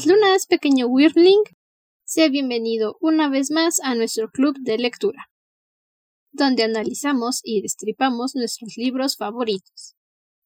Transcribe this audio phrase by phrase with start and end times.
[0.00, 1.42] Crónicas Lunas, pequeño Weirdling.
[2.04, 5.30] Sea bienvenido una vez más a nuestro club de lectura,
[6.32, 9.96] donde analizamos y destripamos nuestros libros favoritos.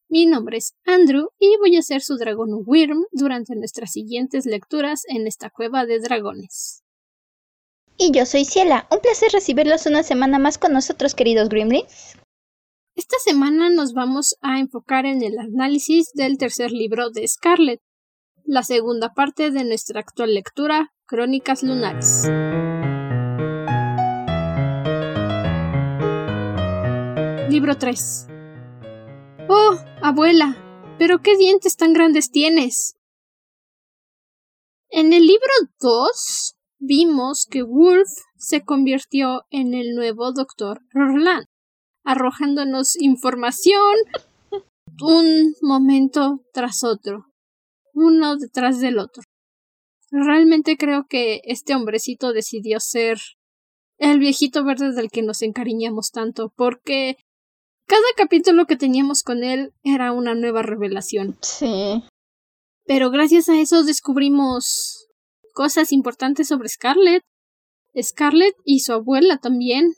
[0.09, 5.03] Mi nombre es Andrew y voy a ser su dragón Wyrm durante nuestras siguientes lecturas
[5.07, 6.83] en esta cueva de dragones.
[7.97, 8.87] Y yo soy Ciela.
[8.91, 12.17] Un placer recibirlos una semana más con nosotros, queridos Grimlings.
[12.95, 17.81] Esta semana nos vamos a enfocar en el análisis del tercer libro de Scarlet,
[18.45, 22.23] la segunda parte de nuestra actual lectura, Crónicas Lunares.
[27.49, 28.27] Libro 3
[29.49, 30.57] Oh, abuela,
[30.99, 32.95] pero qué dientes tan grandes tienes.
[34.89, 41.45] En el libro 2 vimos que Wolf se convirtió en el nuevo doctor Roland,
[42.03, 43.95] arrojándonos información
[45.01, 47.34] un momento tras otro
[47.95, 49.23] uno detrás del otro.
[50.11, 53.17] Realmente creo que este hombrecito decidió ser
[53.97, 57.15] el viejito verde del que nos encariñamos tanto, porque
[57.87, 61.37] cada capítulo que teníamos con él era una nueva revelación.
[61.41, 62.03] Sí.
[62.85, 65.07] Pero gracias a eso descubrimos
[65.53, 67.23] cosas importantes sobre Scarlett.
[67.99, 69.93] Scarlett y su abuela también.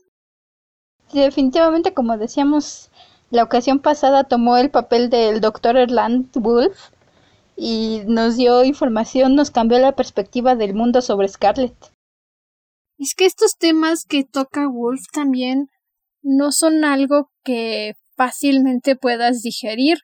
[1.12, 2.92] definitivamente, como decíamos,
[3.32, 6.78] la ocasión pasada tomó el papel del doctor Erland Wolf
[7.58, 11.76] y nos dio información, nos cambió la perspectiva del mundo sobre Scarlett.
[13.00, 15.70] Es que estos temas que toca Wolf también
[16.22, 19.98] no son algo que fácilmente puedas digerir,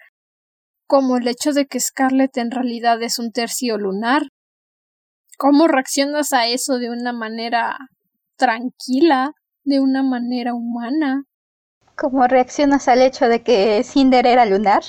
[0.87, 4.29] como el hecho de que Scarlett en realidad es un tercio lunar.
[5.37, 7.77] ¿Cómo reaccionas a eso de una manera
[8.35, 11.25] tranquila, de una manera humana?
[11.95, 14.83] ¿Cómo reaccionas al hecho de que Cinder era lunar?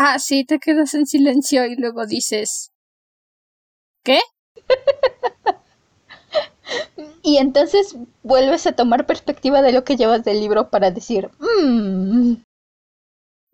[0.00, 2.70] Ah, sí, te quedas en silencio y luego dices.
[4.04, 4.20] ¿Qué?
[7.24, 11.30] y entonces vuelves a tomar perspectiva de lo que llevas del libro para decir.
[11.40, 12.36] Mmm.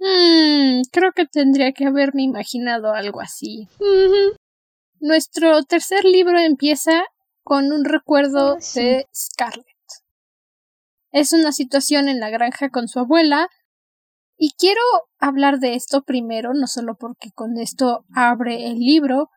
[0.00, 3.66] Mmm, creo que tendría que haberme imaginado algo así.
[5.00, 7.04] Nuestro tercer libro empieza
[7.42, 9.64] con un recuerdo de Scarlett.
[11.10, 13.48] Es una situación en la granja con su abuela
[14.36, 14.80] y quiero
[15.18, 19.30] hablar de esto primero, no solo porque con esto abre el libro,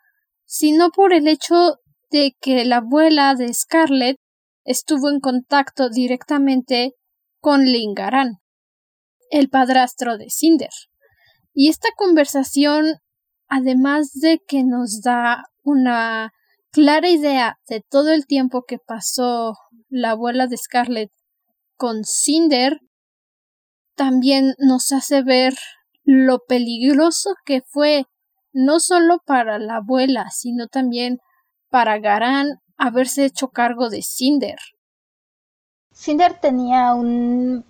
[0.45, 1.75] sino por el hecho
[2.09, 4.17] de que la abuela de Scarlett
[4.63, 6.93] estuvo en contacto directamente
[7.39, 8.39] con Lingaran,
[9.29, 10.69] el padrastro de Cinder.
[11.53, 12.97] Y esta conversación,
[13.47, 16.31] además de que nos da una
[16.71, 19.53] clara idea de todo el tiempo que pasó
[19.89, 21.11] la abuela de Scarlett
[21.75, 22.79] con Cinder,
[23.97, 25.55] también nos hace ver
[26.05, 28.05] lo peligroso que fue
[28.53, 31.19] no solo para la abuela, sino también
[31.69, 34.59] para Garán haberse hecho cargo de Cinder.
[35.93, 37.65] Cinder tenía un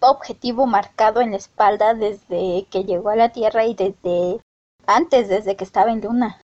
[0.00, 4.40] objetivo marcado en la espalda desde que llegó a la Tierra y desde
[4.86, 6.40] antes, desde que estaba en Luna.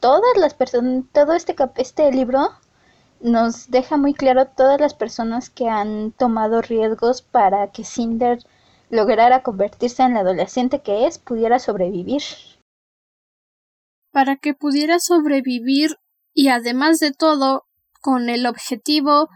[0.00, 2.50] Todas las personas, todo este, este libro
[3.22, 8.44] nos deja muy claro todas las personas que han tomado riesgos para que Cinder
[8.90, 12.22] lograra convertirse en la adolescente que es, pudiera sobrevivir.
[14.12, 15.96] Para que pudiera sobrevivir
[16.34, 17.64] y además de todo,
[18.00, 19.28] con el objetivo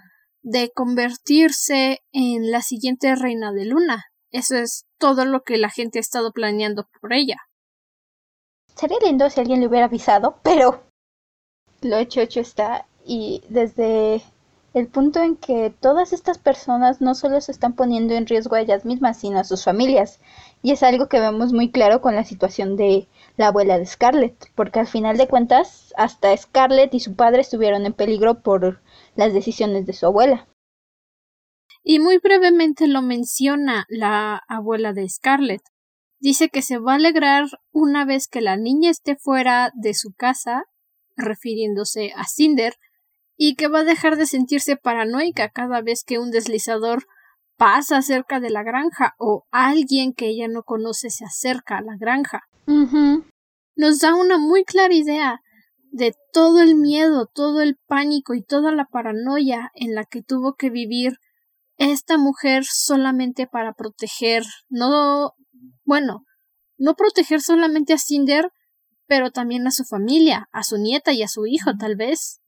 [0.42, 4.04] de convertirse en la siguiente reina de luna.
[4.30, 7.36] Eso es todo lo que la gente ha estado planeando por ella.
[8.74, 10.84] Sería lindo si alguien le hubiera avisado, pero
[11.80, 14.22] lo hecho hecho está y desde
[14.74, 18.60] el punto en que todas estas personas no solo se están poniendo en riesgo a
[18.60, 20.20] ellas mismas, sino a sus familias.
[20.62, 23.08] Y es algo que vemos muy claro con la situación de
[23.38, 27.86] la abuela de Scarlett, porque al final de cuentas hasta Scarlett y su padre estuvieron
[27.86, 28.82] en peligro por
[29.14, 30.46] las decisiones de su abuela.
[31.82, 35.62] Y muy brevemente lo menciona la abuela de Scarlett.
[36.20, 40.12] Dice que se va a alegrar una vez que la niña esté fuera de su
[40.12, 40.64] casa,
[41.16, 42.74] refiriéndose a Cinder,
[43.36, 47.06] y que va a dejar de sentirse paranoica cada vez que un deslizador
[47.56, 51.96] pasa cerca de la granja o alguien que ella no conoce se acerca a la
[51.98, 52.42] granja.
[53.76, 55.40] Nos da una muy clara idea
[55.90, 60.54] de todo el miedo, todo el pánico y toda la paranoia en la que tuvo
[60.54, 61.14] que vivir
[61.78, 65.32] esta mujer solamente para proteger, no,
[65.84, 66.24] bueno,
[66.78, 68.50] no proteger solamente a Cinder,
[69.06, 72.40] pero también a su familia, a su nieta y a su hijo, tal vez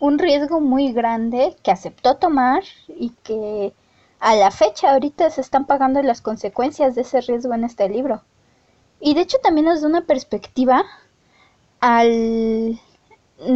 [0.00, 3.72] un riesgo muy grande que aceptó tomar y que
[4.18, 8.22] a la fecha ahorita se están pagando las consecuencias de ese riesgo en este libro.
[8.98, 10.84] Y de hecho también nos da una perspectiva
[11.80, 12.80] al...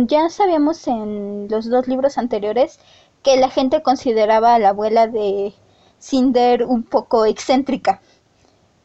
[0.07, 2.79] Ya sabíamos en los dos libros anteriores
[3.23, 5.53] que la gente consideraba a la abuela de
[5.99, 8.01] Cinder un poco excéntrica.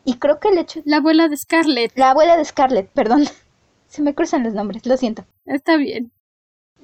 [0.03, 0.81] Y creo que el hecho...
[0.85, 1.97] La abuela de Scarlett.
[1.97, 3.25] La abuela de Scarlett, perdón.
[3.87, 5.23] Se me cruzan los nombres, lo siento.
[5.45, 6.11] Está bien.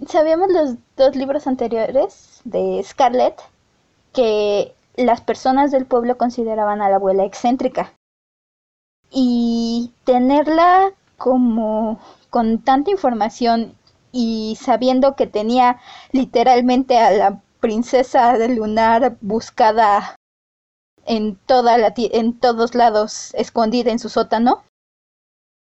[0.07, 3.41] Sabíamos los dos libros anteriores de Scarlett
[4.13, 7.93] que las personas del pueblo consideraban a la abuela excéntrica.
[9.09, 11.99] Y tenerla como
[12.29, 13.75] con tanta información
[14.11, 15.79] y sabiendo que tenía
[16.11, 20.15] literalmente a la princesa del lunar buscada
[21.05, 24.63] en toda la en todos lados escondida en su sótano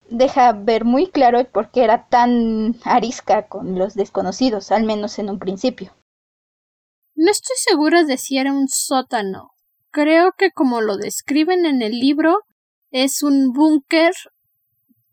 [0.09, 5.29] deja ver muy claro por qué era tan arisca con los desconocidos, al menos en
[5.29, 5.93] un principio.
[7.15, 9.51] No estoy segura de si era un sótano.
[9.91, 12.41] Creo que como lo describen en el libro,
[12.91, 14.13] es un búnker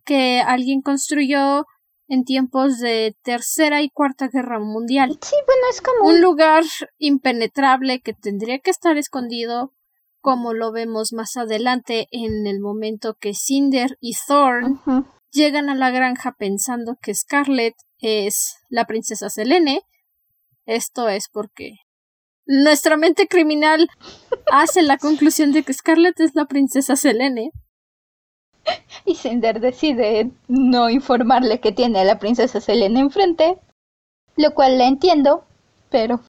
[0.05, 1.67] que alguien construyó
[2.09, 5.19] en tiempos de Tercera y Cuarta Guerra Mundial.
[5.23, 6.65] Sí, bueno, es como un lugar
[6.99, 9.73] impenetrable que tendría que estar escondido,
[10.25, 14.81] como lo vemos más adelante en el momento que Cinder y Thorn
[15.31, 19.83] llegan a la granja pensando que Scarlet es la princesa Selene.
[20.65, 21.75] Esto es porque
[22.47, 23.87] nuestra mente criminal
[24.51, 27.51] hace la conclusión de que Scarlett es la princesa Selene.
[29.05, 33.59] Y Cinder decide no informarle que tiene a la princesa Selene enfrente,
[34.37, 35.45] lo cual la entiendo,
[35.91, 36.23] pero...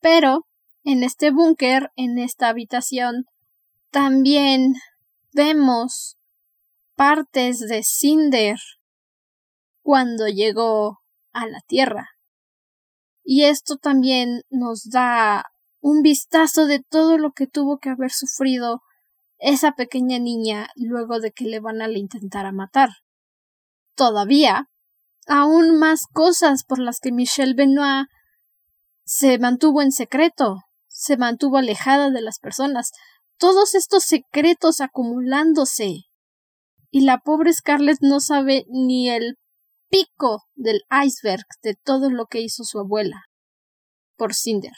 [0.00, 0.46] Pero,
[0.88, 3.26] en este búnker, en esta habitación,
[3.90, 4.72] también
[5.34, 6.16] vemos
[6.94, 8.56] partes de Cinder
[9.82, 11.00] cuando llegó
[11.34, 12.08] a la Tierra.
[13.22, 15.44] Y esto también nos da
[15.80, 18.80] un vistazo de todo lo que tuvo que haber sufrido
[19.36, 22.88] esa pequeña niña luego de que le van a intentar matar.
[23.94, 24.70] Todavía,
[25.26, 28.06] aún más cosas por las que Michelle Benoit
[29.04, 30.62] se mantuvo en secreto,
[30.98, 32.90] se mantuvo alejada de las personas,
[33.38, 36.06] todos estos secretos acumulándose.
[36.90, 39.36] Y la pobre Scarlett no sabe ni el
[39.88, 43.22] pico del iceberg de todo lo que hizo su abuela
[44.16, 44.72] por Cinder.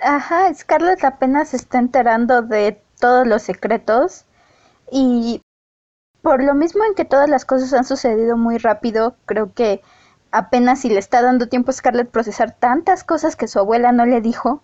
[0.00, 4.24] Ajá, Scarlett apenas se está enterando de todos los secretos
[4.90, 5.42] y
[6.22, 9.82] por lo mismo en que todas las cosas han sucedido muy rápido, creo que
[10.30, 14.06] apenas si le está dando tiempo a Scarlett procesar tantas cosas que su abuela no
[14.06, 14.62] le dijo,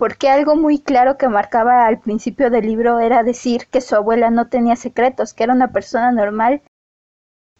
[0.00, 4.30] porque algo muy claro que marcaba al principio del libro era decir que su abuela
[4.30, 6.62] no tenía secretos, que era una persona normal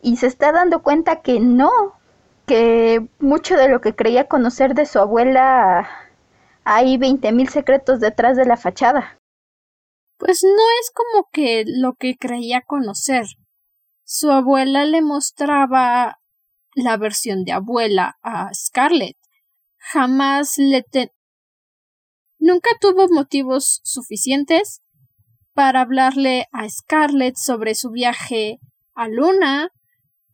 [0.01, 1.71] y se está dando cuenta que no,
[2.47, 5.87] que mucho de lo que creía conocer de su abuela
[6.65, 9.19] hay veinte mil secretos detrás de la fachada.
[10.17, 13.27] Pues no es como que lo que creía conocer.
[14.03, 16.21] Su abuela le mostraba
[16.75, 19.19] la versión de abuela a Scarlett.
[19.77, 20.83] Jamás le
[22.41, 24.83] Nunca tuvo motivos suficientes
[25.55, 28.59] para hablarle a Scarlett sobre su viaje
[28.95, 29.71] a Luna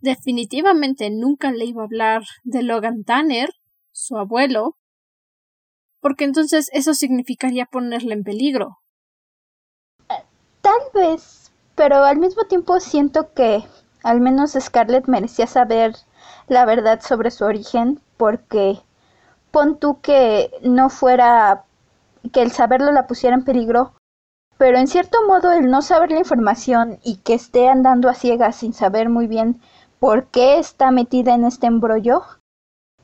[0.00, 3.50] definitivamente nunca le iba a hablar de Logan Tanner,
[3.92, 4.76] su abuelo,
[6.00, 8.78] porque entonces eso significaría ponerle en peligro.
[10.60, 13.64] Tal vez, pero al mismo tiempo siento que
[14.02, 15.96] al menos Scarlett merecía saber
[16.48, 18.78] la verdad sobre su origen, porque
[19.50, 21.65] pon tú que no fuera
[22.28, 23.94] que el saberlo la pusiera en peligro,
[24.58, 28.56] pero en cierto modo el no saber la información y que esté andando a ciegas
[28.56, 29.60] sin saber muy bien
[29.98, 32.22] por qué está metida en este embrollo,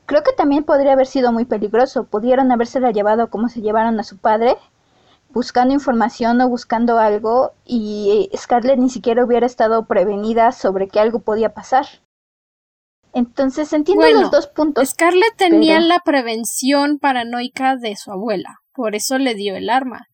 [0.06, 2.04] creo que también podría haber sido muy peligroso.
[2.04, 4.56] Pudieron habérsela llevado como se llevaron a su padre,
[5.30, 11.20] buscando información o buscando algo, y Scarlett ni siquiera hubiera estado prevenida sobre que algo
[11.20, 11.86] podía pasar.
[13.14, 14.88] Entonces entiendo los dos puntos.
[14.88, 20.06] Scarlett tenía la prevención paranoica de su abuela, por eso le dio el arma.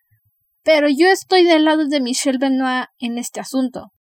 [0.63, 3.93] Pero yo estoy del lado de Michelle Benoit en este asunto.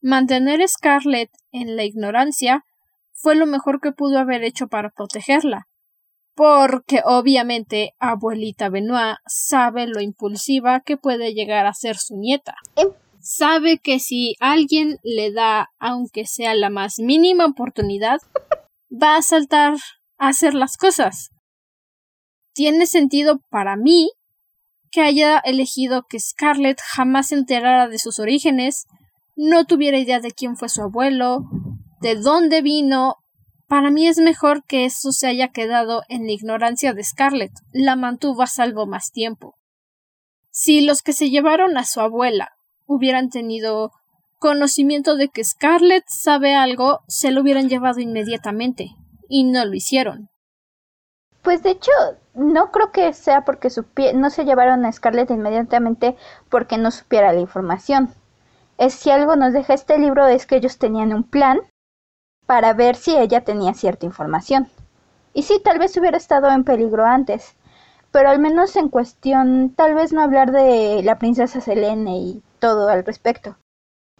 [0.00, 2.64] Mantener a Scarlett en la ignorancia
[3.12, 5.68] fue lo mejor que pudo haber hecho para protegerla,
[6.34, 12.54] porque obviamente abuelita Benoit sabe lo impulsiva que puede llegar a ser su nieta.
[12.76, 12.88] Em.
[13.20, 18.18] Sabe que si alguien le da, aunque sea la más mínima oportunidad,
[18.90, 19.74] va a saltar
[20.18, 21.30] a hacer las cosas.
[22.52, 24.10] Tiene sentido para mí
[24.90, 28.86] que haya elegido que Scarlett jamás se enterara de sus orígenes,
[29.36, 31.44] no tuviera idea de quién fue su abuelo,
[32.00, 33.16] de dónde vino,
[33.68, 37.96] para mí es mejor que eso se haya quedado en la ignorancia de Scarlett, la
[37.96, 39.54] mantuvo a salvo más tiempo.
[40.50, 42.50] Si los que se llevaron a su abuela
[42.84, 43.92] hubieran tenido
[44.38, 48.90] conocimiento de que Scarlett sabe algo, se lo hubieran llevado inmediatamente,
[49.28, 50.28] y no lo hicieron.
[51.40, 51.90] Pues de hecho,
[52.34, 53.68] no creo que sea porque
[54.14, 56.16] no se llevaron a Scarlett inmediatamente
[56.48, 58.14] porque no supiera la información.
[58.78, 61.60] Es si algo nos deja este libro es que ellos tenían un plan
[62.46, 64.68] para ver si ella tenía cierta información.
[65.34, 67.54] Y sí, tal vez hubiera estado en peligro antes,
[68.10, 72.88] pero al menos en cuestión, tal vez no hablar de la princesa Selene y todo
[72.88, 73.56] al respecto,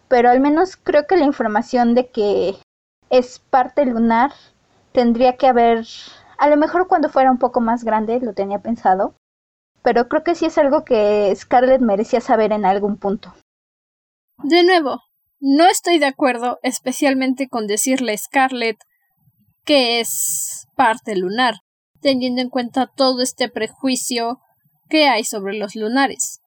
[0.08, 2.56] pero al menos creo que la información de que
[3.10, 4.32] es parte lunar
[4.92, 5.86] tendría que haber,
[6.38, 9.14] a lo mejor cuando fuera un poco más grande lo tenía pensado,
[9.82, 13.34] pero creo que sí es algo que Scarlett merecía saber en algún punto.
[14.38, 15.00] De nuevo,
[15.40, 18.78] no estoy de acuerdo especialmente con decirle a Scarlett
[19.64, 21.56] que es parte lunar,
[22.00, 24.40] teniendo en cuenta todo este prejuicio
[24.88, 26.40] que hay sobre los lunares.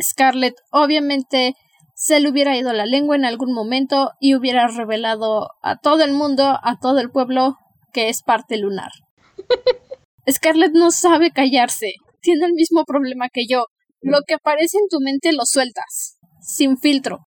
[0.00, 1.54] Scarlett obviamente
[1.94, 6.12] se le hubiera ido la lengua en algún momento y hubiera revelado a todo el
[6.12, 7.56] mundo, a todo el pueblo,
[7.92, 8.90] que es parte lunar.
[10.30, 13.66] Scarlett no sabe callarse, tiene el mismo problema que yo.
[14.00, 17.26] Lo que aparece en tu mente lo sueltas, sin filtro.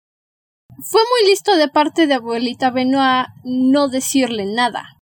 [0.90, 4.96] Fue muy listo de parte de abuelita Benoit no decirle nada.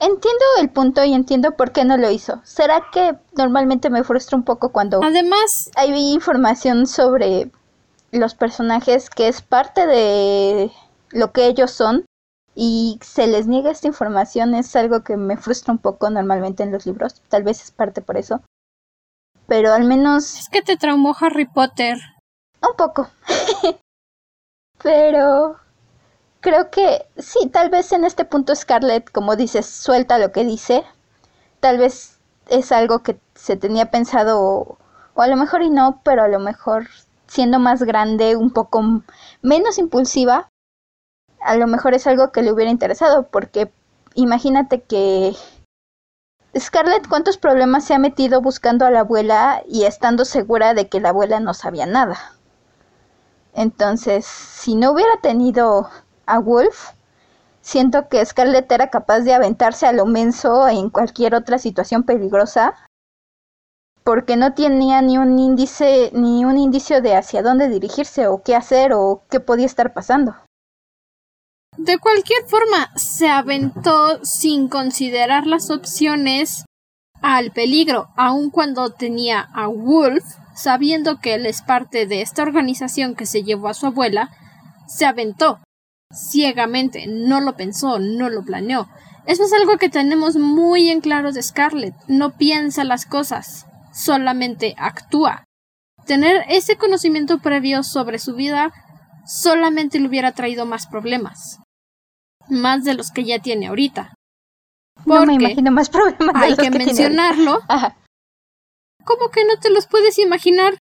[0.00, 2.40] Entiendo el punto y entiendo por qué no lo hizo.
[2.44, 7.50] ¿Será que normalmente me frustra un poco cuando Además hay información sobre
[8.12, 10.70] los personajes que es parte de
[11.10, 12.06] lo que ellos son
[12.60, 16.72] y se les niega esta información es algo que me frustra un poco normalmente en
[16.72, 18.42] los libros, tal vez es parte por eso.
[19.46, 20.40] Pero al menos...
[20.40, 21.98] Es que te traumó Harry Potter.
[22.60, 23.08] Un poco.
[24.82, 25.54] Pero
[26.40, 30.82] creo que sí, tal vez en este punto Scarlett, como dices, suelta lo que dice.
[31.60, 34.78] Tal vez es algo que se tenía pensado, o,
[35.14, 36.88] o a lo mejor y no, pero a lo mejor
[37.28, 38.82] siendo más grande, un poco
[39.42, 40.48] menos impulsiva,
[41.40, 43.72] a lo mejor es algo que le hubiera interesado, porque
[44.14, 45.34] imagínate que
[46.58, 51.00] Scarlett cuántos problemas se ha metido buscando a la abuela y estando segura de que
[51.00, 52.16] la abuela no sabía nada.
[53.54, 55.88] Entonces, si no hubiera tenido
[56.26, 56.90] a Wolf,
[57.60, 62.74] siento que Scarlett era capaz de aventarse a lo menso en cualquier otra situación peligrosa
[64.04, 68.56] porque no tenía ni un índice ni un indicio de hacia dónde dirigirse o qué
[68.56, 70.34] hacer o qué podía estar pasando.
[71.78, 76.64] De cualquier forma, se aventó sin considerar las opciones
[77.22, 80.24] al peligro, aun cuando tenía a Wolf,
[80.56, 84.30] sabiendo que él es parte de esta organización que se llevó a su abuela,
[84.88, 85.60] se aventó
[86.12, 88.88] ciegamente, no lo pensó, no lo planeó.
[89.26, 94.74] Eso es algo que tenemos muy en claro de Scarlett, no piensa las cosas solamente
[94.78, 95.44] actúa.
[96.06, 98.72] Tener ese conocimiento previo sobre su vida
[99.26, 101.60] solamente le hubiera traído más problemas.
[102.48, 104.14] Más de los que ya tiene ahorita.
[105.04, 106.34] no me imagino más problemas.
[106.34, 107.60] hay que, mencionarlo.
[109.04, 110.76] ¿Cómo que no te los puedes imaginar?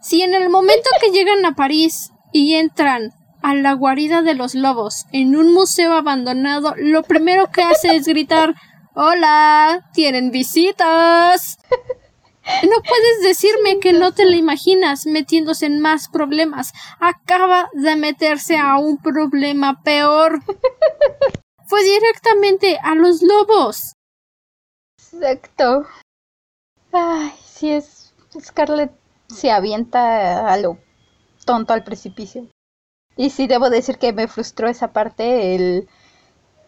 [0.00, 3.12] Si en el momento que llegan a París y entran
[3.42, 8.06] a la guarida de los lobos en un museo abandonado, lo primero que hace es
[8.06, 8.54] gritar
[8.96, 11.58] Hola, tienen visitas.
[12.44, 16.72] No puedes decirme que no te la imaginas metiéndose en más problemas.
[17.00, 20.40] Acaba de meterse a un problema peor.
[21.66, 23.94] Fue directamente a los lobos.
[24.98, 25.86] Exacto.
[26.92, 28.14] Ay, si es.
[28.38, 28.92] Scarlett
[29.28, 30.78] se avienta a lo
[31.44, 32.48] tonto al precipicio.
[33.16, 35.88] Y sí debo decir que me frustró esa parte, él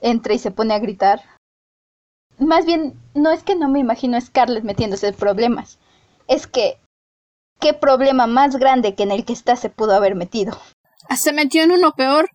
[0.01, 1.23] entra y se pone a gritar
[2.39, 5.79] más bien, no es que no me imagino a Scarlett metiéndose en problemas.
[6.29, 6.79] Es que,
[7.61, 10.59] ¿qué problema más grande que en el que está se pudo haber metido?
[11.17, 12.31] Se metió en uno peor.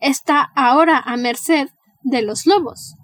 [0.00, 1.68] Está ahora a merced
[2.02, 2.96] de los lobos,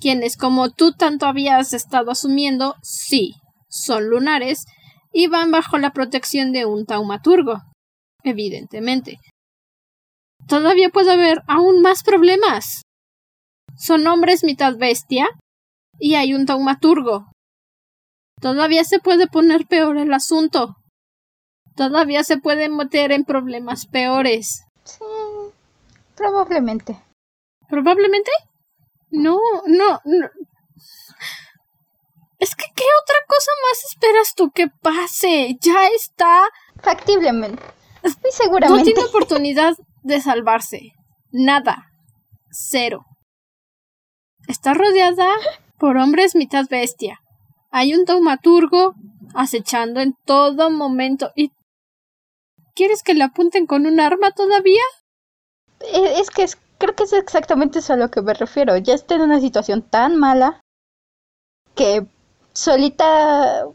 [0.00, 3.34] quienes, como tú tanto habías estado asumiendo, sí,
[3.68, 4.64] son lunares
[5.12, 7.62] y van bajo la protección de un taumaturgo.
[8.22, 9.18] Evidentemente.
[10.48, 12.82] Todavía puede haber aún más problemas.
[13.76, 15.28] Son hombres mitad bestia,
[15.98, 17.26] y hay un taumaturgo.
[18.40, 20.76] Todavía se puede poner peor el asunto.
[21.74, 24.62] Todavía se puede meter en problemas peores.
[24.84, 25.04] Sí,
[26.14, 27.02] probablemente.
[27.68, 28.30] ¿Probablemente?
[29.10, 30.30] No, no, no.
[32.38, 35.56] Es que, ¿qué otra cosa más esperas tú que pase?
[35.60, 36.42] Ya está.
[36.82, 37.62] Factiblemente.
[38.02, 38.78] Estoy seguramente.
[38.78, 40.92] No tiene oportunidad de salvarse.
[41.30, 41.90] Nada.
[42.50, 43.04] Cero.
[44.46, 45.28] Está rodeada
[45.78, 47.20] por hombres mitad bestia.
[47.70, 48.94] Hay un taumaturgo
[49.34, 51.50] acechando en todo momento y
[52.76, 54.82] ¿Quieres que le apunten con un arma todavía?
[55.80, 58.76] E, es que creo que es exactamente eso a lo que me refiero.
[58.76, 60.60] Ya está en una situación tan mala
[61.74, 62.06] que
[62.52, 63.66] solita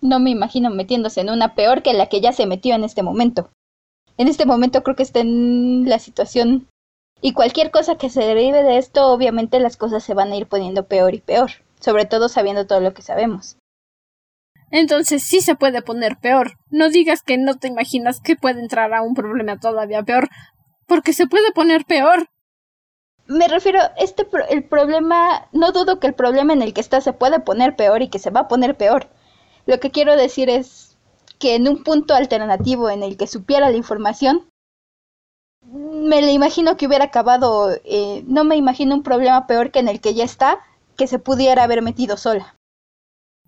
[0.00, 3.04] no me imagino metiéndose en una peor que la que ya se metió en este
[3.04, 3.50] momento.
[4.16, 6.68] En este momento creo que está en la situación
[7.20, 10.46] y cualquier cosa que se derive de esto, obviamente las cosas se van a ir
[10.46, 13.56] poniendo peor y peor, sobre todo sabiendo todo lo que sabemos.
[14.70, 16.58] Entonces sí se puede poner peor.
[16.70, 20.28] No digas que no te imaginas que puede entrar a un problema todavía peor,
[20.86, 22.28] porque se puede poner peor.
[23.26, 27.12] Me refiero, este el problema, no dudo que el problema en el que está se
[27.12, 29.08] puede poner peor y que se va a poner peor.
[29.66, 30.96] Lo que quiero decir es
[31.38, 34.48] que en un punto alternativo en el que supiera la información,
[35.70, 39.88] me le imagino que hubiera acabado, eh, no me imagino un problema peor que en
[39.88, 40.58] el que ya está,
[40.96, 42.56] que se pudiera haber metido sola.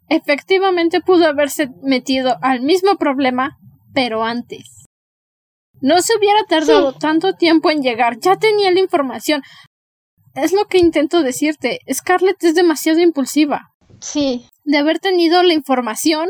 [0.09, 3.59] Efectivamente pudo haberse metido al mismo problema,
[3.95, 4.87] pero antes.
[5.81, 9.43] No se hubiera tardado tanto tiempo en llegar, ya tenía la información.
[10.35, 13.71] Es lo que intento decirte, Scarlett es demasiado impulsiva.
[14.01, 14.47] Sí.
[14.65, 16.29] De haber tenido la información,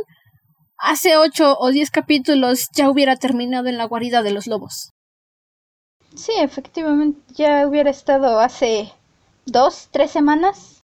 [0.79, 4.91] hace ocho o diez capítulos ya hubiera terminado en la guarida de los lobos.
[6.15, 8.93] Sí, efectivamente, ya hubiera estado hace
[9.47, 10.83] dos, tres semanas.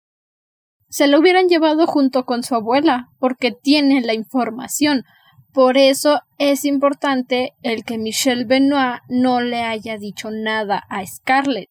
[0.89, 5.05] Se lo hubieran llevado junto con su abuela, porque tiene la información.
[5.53, 11.71] Por eso es importante el que Michelle Benoit no le haya dicho nada a Scarlett.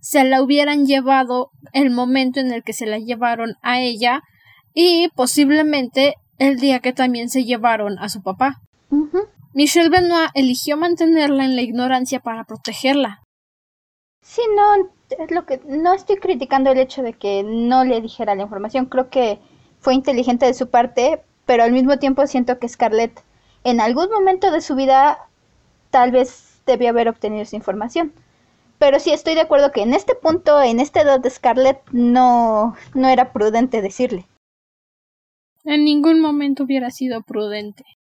[0.00, 4.22] Se la hubieran llevado el momento en el que se la llevaron a ella
[4.72, 8.62] y posiblemente el día que también se llevaron a su papá.
[9.58, 13.24] Michelle Benoit eligió mantenerla en la ignorancia para protegerla.
[14.22, 18.36] Sí, no, es lo que no estoy criticando el hecho de que no le dijera
[18.36, 18.86] la información.
[18.86, 19.40] Creo que
[19.80, 23.24] fue inteligente de su parte, pero al mismo tiempo siento que Scarlett
[23.64, 25.26] en algún momento de su vida
[25.90, 28.12] tal vez debió haber obtenido esa información.
[28.78, 32.76] Pero sí estoy de acuerdo que en este punto, en esta edad de Scarlett, no,
[32.94, 34.24] no era prudente decirle.
[35.64, 37.97] En ningún momento hubiera sido prudente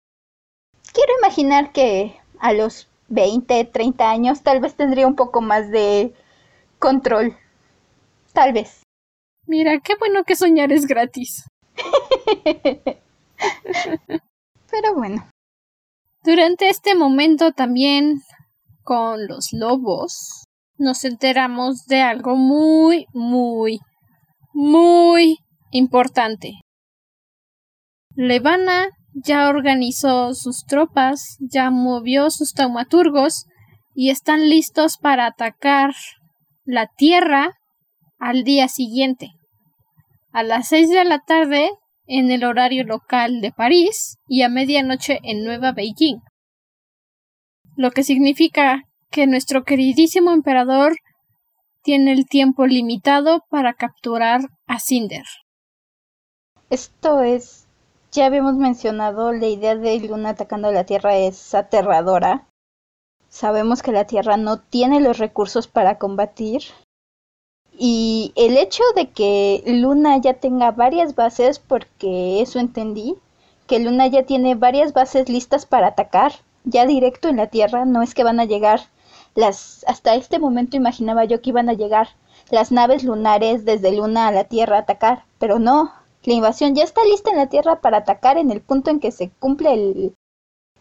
[0.92, 6.14] quiero imaginar que a los 20, 30 años tal vez tendría un poco más de
[6.79, 7.37] control.
[8.33, 8.83] Tal vez.
[9.47, 11.44] Mira, qué bueno que soñar es gratis.
[14.70, 15.29] Pero bueno.
[16.23, 18.23] Durante este momento también
[18.83, 20.44] con los lobos
[20.79, 23.79] nos enteramos de algo muy, muy,
[24.53, 25.38] muy
[25.70, 26.53] importante.
[28.16, 33.46] Levana ya organizó sus tropas, ya movió sus taumaturgos
[33.94, 35.94] y están listos para atacar
[36.64, 37.53] la tierra
[38.18, 39.31] al día siguiente,
[40.33, 41.70] a las seis de la tarde
[42.07, 46.20] en el horario local de París y a medianoche en Nueva Beijing.
[47.77, 50.96] Lo que significa que nuestro queridísimo emperador
[51.83, 55.24] tiene el tiempo limitado para capturar a Cinder.
[56.70, 57.63] Esto es
[58.14, 62.46] ya habíamos mencionado, la idea de Luna atacando la Tierra es aterradora.
[63.29, 66.62] Sabemos que la Tierra no tiene los recursos para combatir.
[67.77, 73.16] Y el hecho de que Luna ya tenga varias bases, porque eso entendí,
[73.66, 78.00] que Luna ya tiene varias bases listas para atacar, ya directo en la Tierra, no
[78.00, 78.83] es que van a llegar
[79.35, 79.85] las...
[79.88, 82.11] Hasta este momento imaginaba yo que iban a llegar
[82.48, 85.92] las naves lunares desde Luna a la Tierra a atacar, pero no,
[86.25, 89.11] la invasión ya está lista en la Tierra para atacar en el punto en que
[89.11, 90.15] se cumple el,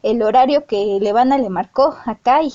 [0.02, 2.52] el horario que Levana le marcó a Kai.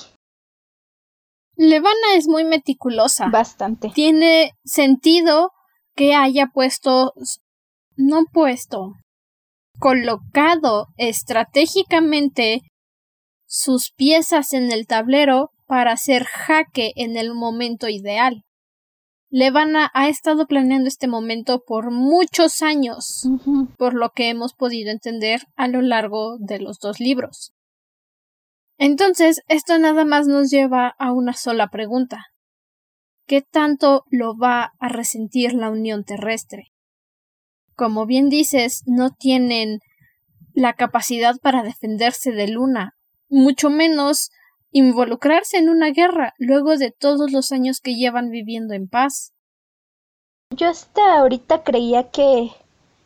[1.55, 3.27] Levana es muy meticulosa.
[3.29, 3.89] Bastante.
[3.93, 5.51] Tiene sentido
[5.95, 7.13] que haya puesto,
[7.97, 8.93] no puesto,
[9.77, 12.61] colocado estratégicamente
[13.45, 18.43] sus piezas en el tablero para hacer jaque en el momento ideal.
[19.31, 23.27] Levana ha estado planeando este momento por muchos años,
[23.77, 27.53] por lo que hemos podido entender a lo largo de los dos libros.
[28.79, 32.27] Entonces, esto nada más nos lleva a una sola pregunta.
[33.27, 36.71] ¿Qué tanto lo va a resentir la Unión Terrestre?
[37.75, 39.79] Como bien dices, no tienen
[40.53, 42.95] la capacidad para defenderse de Luna,
[43.27, 44.31] mucho menos
[44.71, 49.33] involucrarse en una guerra luego de todos los años que llevan viviendo en paz.
[50.55, 52.51] Yo hasta ahorita creía que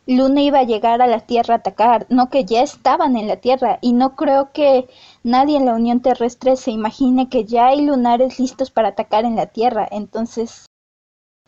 [0.06, 3.38] Luna iba a llegar a la Tierra a atacar, no que ya estaban en la
[3.38, 4.88] Tierra, y no creo que
[5.24, 9.36] nadie en la Unión Terrestre se imagine que ya hay lunares listos para atacar en
[9.36, 9.88] la Tierra.
[9.92, 10.66] Entonces,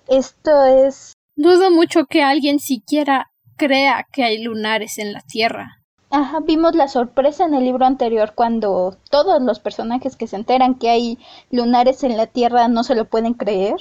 [0.07, 1.13] esto es...
[1.35, 5.81] Dudo mucho que alguien siquiera crea que hay lunares en la Tierra.
[6.15, 10.75] Ajá, vimos la sorpresa en el libro anterior cuando todos los personajes que se enteran
[10.75, 11.19] que hay
[11.51, 13.75] lunares en la Tierra no se lo pueden creer.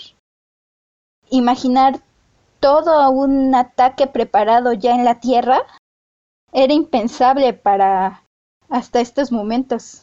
[1.31, 2.01] Imaginar
[2.59, 5.63] todo un ataque preparado ya en la Tierra
[6.53, 8.25] era impensable para
[8.69, 10.03] hasta estos momentos.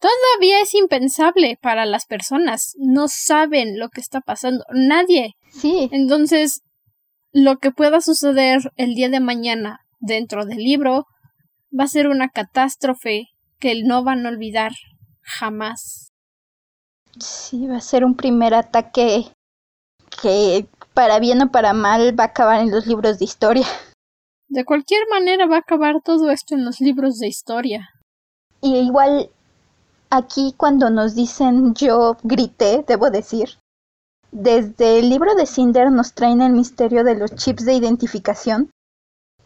[0.00, 2.72] Todavía es impensable para las personas.
[2.76, 4.64] No saben lo que está pasando.
[4.72, 5.36] Nadie.
[5.52, 5.90] Sí.
[5.92, 6.62] Entonces,
[7.30, 11.06] lo que pueda suceder el día de mañana dentro del libro
[11.70, 14.72] va a ser una catástrofe que no van a olvidar
[15.20, 16.12] jamás.
[17.18, 19.26] Sí, va a ser un primer ataque
[20.20, 23.66] que para bien o para mal va a acabar en los libros de historia.
[24.48, 27.88] De cualquier manera va a acabar todo esto en los libros de historia.
[28.60, 29.30] Y igual
[30.10, 33.58] aquí cuando nos dicen yo grité, debo decir,
[34.30, 38.70] desde el libro de Cinder nos traen el misterio de los chips de identificación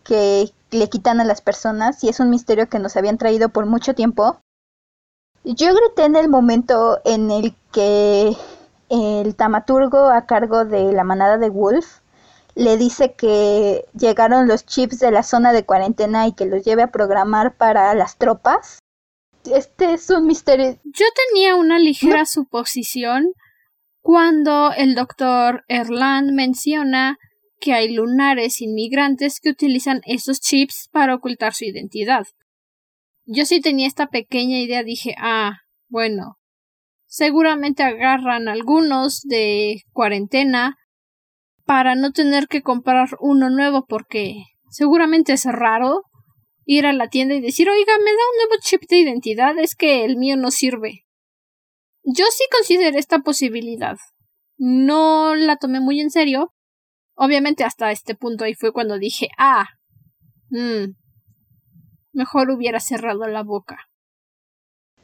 [0.05, 3.67] que le quitan a las personas y es un misterio que nos habían traído por
[3.67, 4.41] mucho tiempo.
[5.45, 8.37] Yo grité en el momento en el que
[8.91, 12.01] el tamaturgo a cargo de la manada de Wolf
[12.55, 16.83] le dice que llegaron los chips de la zona de cuarentena y que los lleve
[16.83, 18.81] a programar para las tropas.
[19.45, 20.79] Este es un misterio.
[20.85, 23.33] Yo tenía una ligera suposición
[24.03, 27.19] cuando el doctor Erland menciona
[27.61, 32.27] que hay lunares inmigrantes que utilizan esos chips para ocultar su identidad.
[33.27, 36.39] Yo sí tenía esta pequeña idea, dije, ah, bueno,
[37.07, 40.77] seguramente agarran algunos de cuarentena
[41.65, 46.03] para no tener que comprar uno nuevo porque seguramente es raro
[46.65, 49.75] ir a la tienda y decir, oiga, me da un nuevo chip de identidad, es
[49.75, 51.05] que el mío no sirve.
[52.05, 53.97] Yo sí consideré esta posibilidad.
[54.57, 56.53] No la tomé muy en serio,
[57.23, 59.67] Obviamente hasta este punto ahí fue cuando dije, ah,
[60.49, 60.95] mmm,
[62.15, 63.91] mejor hubiera cerrado la boca.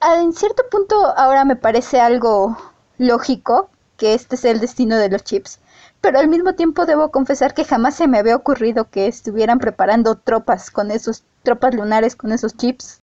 [0.00, 2.56] Ah, en cierto punto ahora me parece algo
[2.96, 5.60] lógico que este sea el destino de los chips,
[6.00, 10.16] pero al mismo tiempo debo confesar que jamás se me había ocurrido que estuvieran preparando
[10.16, 13.00] tropas con esos tropas lunares con esos chips.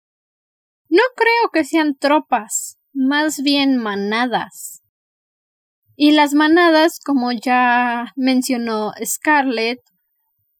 [0.88, 4.79] No creo que sean tropas, más bien manadas.
[5.96, 9.80] Y las manadas, como ya mencionó Scarlett,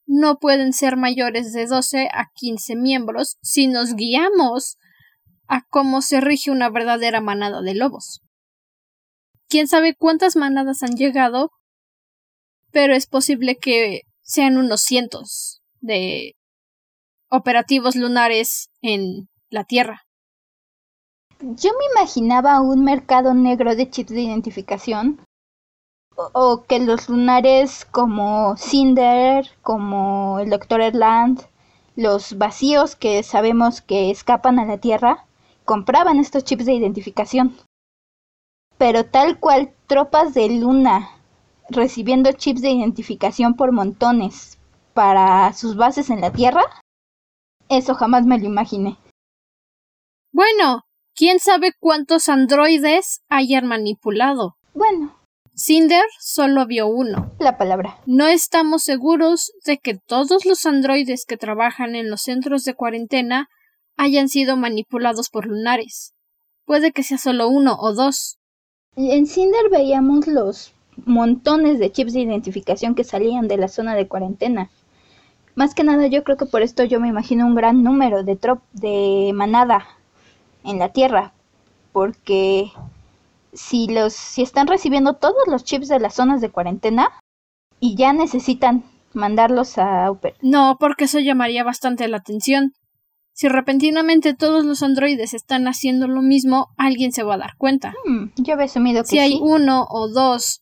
[0.07, 4.77] no pueden ser mayores de 12 a 15 miembros si nos guiamos
[5.47, 8.21] a cómo se rige una verdadera manada de lobos.
[9.49, 11.51] Quién sabe cuántas manadas han llegado,
[12.73, 16.35] pero es posible que sean unos cientos de
[17.29, 20.03] operativos lunares en la Tierra.
[21.43, 25.25] Yo me imaginaba un mercado negro de chips de identificación
[26.15, 31.41] o que los lunares como Cinder, como el Doctor Erland,
[31.97, 35.25] los vacíos que sabemos que escapan a la Tierra,
[35.65, 37.57] compraban estos chips de identificación.
[38.77, 41.09] Pero tal cual tropas de Luna
[41.71, 44.59] recibiendo chips de identificación por montones
[44.93, 46.65] para sus bases en la Tierra,
[47.71, 48.99] eso jamás me lo imaginé.
[50.33, 50.83] Bueno,
[51.21, 54.55] quién sabe cuántos androides hayan manipulado.
[54.73, 55.15] Bueno,
[55.55, 57.31] Cinder solo vio uno.
[57.39, 57.99] La palabra.
[58.07, 63.51] No estamos seguros de que todos los androides que trabajan en los centros de cuarentena
[63.99, 66.15] hayan sido manipulados por lunares.
[66.65, 68.39] Puede que sea solo uno o dos.
[68.97, 70.73] En Cinder veíamos los
[71.05, 74.71] montones de chips de identificación que salían de la zona de cuarentena.
[75.55, 78.37] Más que nada yo creo que por esto yo me imagino un gran número de
[78.37, 80.00] trop de manada
[80.65, 81.33] en la Tierra,
[81.93, 82.71] porque
[83.53, 87.09] si los si están recibiendo todos los chips de las zonas de cuarentena
[87.81, 90.11] y ya necesitan mandarlos a
[90.43, 92.73] No, porque eso llamaría bastante la atención.
[93.33, 97.95] Si repentinamente todos los androides están haciendo lo mismo, alguien se va a dar cuenta.
[98.05, 100.61] Hmm, yo había asumido que si hay uno o dos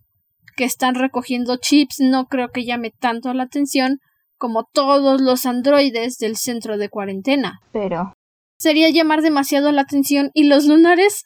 [0.56, 3.98] que están recogiendo chips, no creo que llame tanto la atención
[4.38, 7.60] como todos los androides del centro de cuarentena.
[7.72, 8.14] Pero
[8.58, 11.24] sería llamar demasiado la atención y los lunares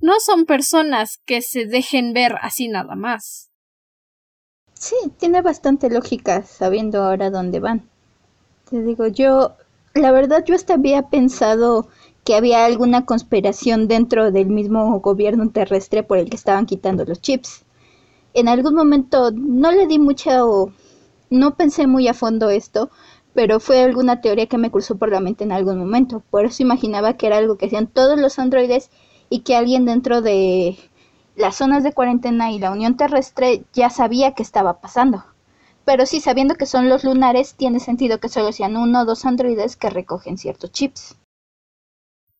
[0.00, 3.50] no son personas que se dejen ver así nada más.
[4.74, 7.88] Sí, tiene bastante lógica sabiendo ahora dónde van.
[8.68, 9.56] Te digo, yo,
[9.94, 11.88] la verdad yo hasta había pensado
[12.24, 17.20] que había alguna conspiración dentro del mismo gobierno terrestre por el que estaban quitando los
[17.20, 17.64] chips.
[18.34, 20.72] En algún momento no le di mucha o
[21.30, 22.90] no pensé muy a fondo esto,
[23.36, 26.24] pero fue alguna teoría que me cruzó por la mente en algún momento.
[26.30, 28.90] Por eso imaginaba que era algo que hacían todos los androides
[29.28, 30.78] y que alguien dentro de
[31.36, 35.22] las zonas de cuarentena y la Unión Terrestre ya sabía que estaba pasando.
[35.84, 39.26] Pero sí, sabiendo que son los lunares, tiene sentido que solo sean uno o dos
[39.26, 41.18] androides que recogen ciertos chips.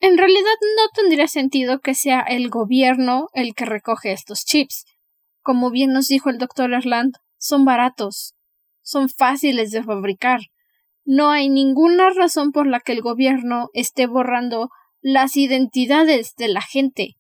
[0.01, 4.87] En realidad no tendría sentido que sea el gobierno el que recoge estos chips.
[5.43, 8.35] Como bien nos dijo el doctor Erland, son baratos,
[8.81, 10.41] son fáciles de fabricar.
[11.07, 16.61] No hay ninguna razón por la que el gobierno esté borrando las identidades de la
[16.61, 17.17] gente.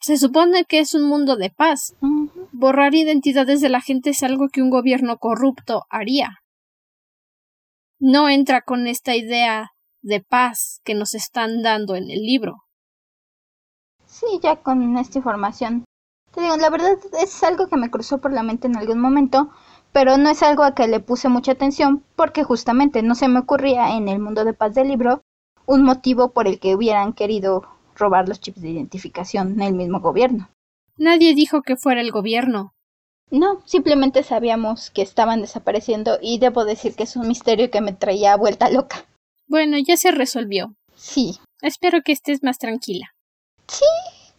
[0.00, 1.96] Se supone que es un mundo de paz.
[2.52, 6.38] Borrar identidades de la gente es algo que un gobierno corrupto haría.
[7.98, 9.72] No entra con esta idea
[10.02, 12.62] de paz que nos están dando en el libro.
[14.04, 15.84] Sí, ya con esta información.
[16.32, 19.50] Te digo, la verdad es algo que me cruzó por la mente en algún momento,
[19.96, 23.38] pero no es algo a que le puse mucha atención porque justamente no se me
[23.38, 25.22] ocurría en el mundo de paz del libro
[25.64, 27.62] un motivo por el que hubieran querido
[27.94, 30.50] robar los chips de identificación en el mismo gobierno.
[30.98, 32.74] Nadie dijo que fuera el gobierno.
[33.30, 37.94] No, simplemente sabíamos que estaban desapareciendo y debo decir que es un misterio que me
[37.94, 39.06] traía vuelta loca.
[39.46, 40.74] Bueno, ya se resolvió.
[40.94, 41.38] Sí.
[41.62, 43.14] Espero que estés más tranquila.
[43.66, 43.86] Sí,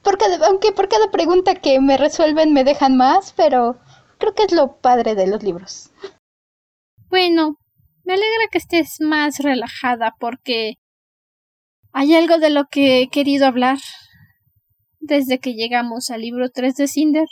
[0.03, 3.77] porque aunque por cada pregunta que me resuelven me dejan más, pero
[4.17, 5.91] creo que es lo padre de los libros.
[7.09, 7.57] Bueno,
[8.03, 10.75] me alegra que estés más relajada porque
[11.93, 13.77] hay algo de lo que he querido hablar
[14.99, 17.27] desde que llegamos al libro 3 de Cinder.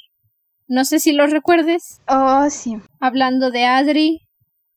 [0.67, 2.02] No sé si lo recuerdes.
[2.08, 2.78] Oh, sí.
[3.00, 4.21] Hablando de Adri,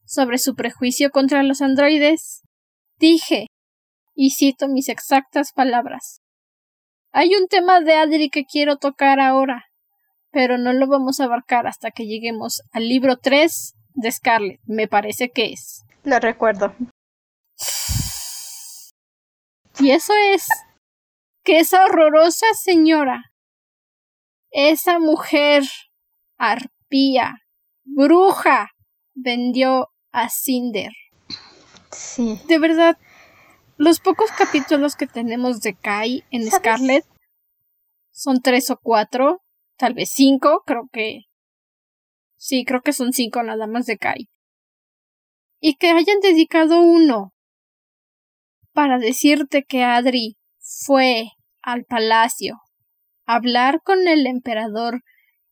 [0.04, 2.42] sobre su prejuicio contra los androides,
[2.98, 3.46] dije,
[4.14, 6.20] y cito mis exactas palabras.
[7.12, 9.64] Hay un tema de Adri que quiero tocar ahora,
[10.30, 14.88] pero no lo vamos a abarcar hasta que lleguemos al libro 3 de Scarlet, me
[14.88, 15.84] parece que es.
[16.04, 16.74] Lo recuerdo.
[19.80, 20.48] Y eso es
[21.44, 23.32] que esa horrorosa señora,
[24.50, 25.64] esa mujer
[26.36, 27.42] arpía,
[27.84, 28.70] bruja,
[29.14, 30.92] vendió a Cinder.
[31.90, 32.40] Sí.
[32.46, 32.98] De verdad,
[33.76, 37.04] los pocos capítulos que tenemos de Kai en Scarlet
[38.12, 39.40] son tres o cuatro,
[39.78, 41.22] tal vez cinco, creo que.
[42.36, 44.28] Sí, creo que son cinco nada más de Kai.
[45.60, 47.32] Y que hayan dedicado uno
[48.72, 51.30] para decirte que Adri fue
[51.62, 52.58] al palacio
[53.26, 55.02] a hablar con el emperador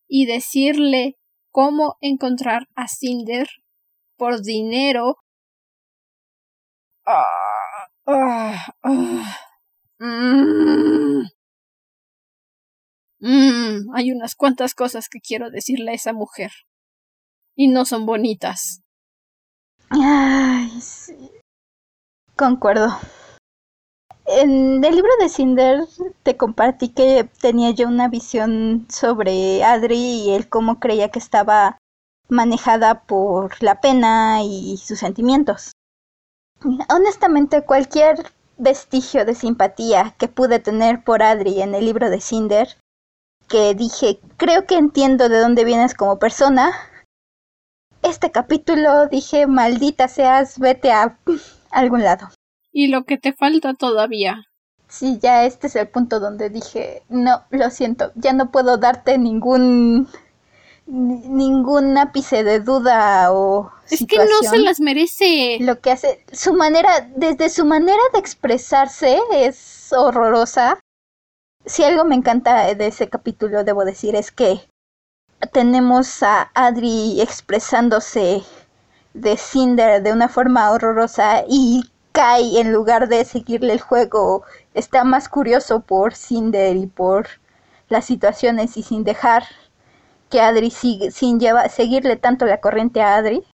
[0.07, 1.17] y decirle
[1.51, 3.49] cómo encontrar a Cinder
[4.17, 5.17] por dinero.
[7.05, 7.25] Ah,
[8.07, 9.37] ah, ah.
[9.99, 11.36] Mm.
[13.20, 16.52] Mm, hay unas cuantas cosas que quiero decirle a esa mujer.
[17.55, 18.83] Y no son bonitas.
[19.90, 21.31] Ay, sí.
[22.37, 22.88] Concuerdo.
[24.26, 25.85] En el libro de Cinder
[26.22, 31.79] te compartí que tenía yo una visión sobre Adri y él cómo creía que estaba
[32.29, 35.72] manejada por la pena y sus sentimientos.
[36.92, 38.16] Honestamente, cualquier
[38.59, 42.76] vestigio de simpatía que pude tener por Adri en el libro de Cinder,
[43.49, 46.73] que dije, creo que entiendo de dónde vienes como persona,
[48.03, 51.19] este capítulo dije, maldita seas, vete a
[51.71, 52.29] algún lado.
[52.73, 54.45] Y lo que te falta todavía.
[54.89, 59.19] Sí, ya este es el punto donde dije, no, lo siento, ya no puedo darte
[59.19, 60.09] ningún
[60.87, 65.59] ningún ápice de duda o es que no se las merece.
[65.61, 70.79] Lo que hace su manera desde su manera de expresarse es horrorosa.
[71.66, 74.61] Si algo me encanta de ese capítulo debo decir es que
[75.52, 78.42] tenemos a Adri expresándose
[79.14, 85.02] de Cinder de una forma horrorosa y Kai en lugar de seguirle el juego está
[85.02, 87.26] más curioso por Cinder y por
[87.88, 89.44] las situaciones y sin dejar
[90.31, 93.44] que Adri sigue, sin lleva, seguirle tanto la corriente a Adri,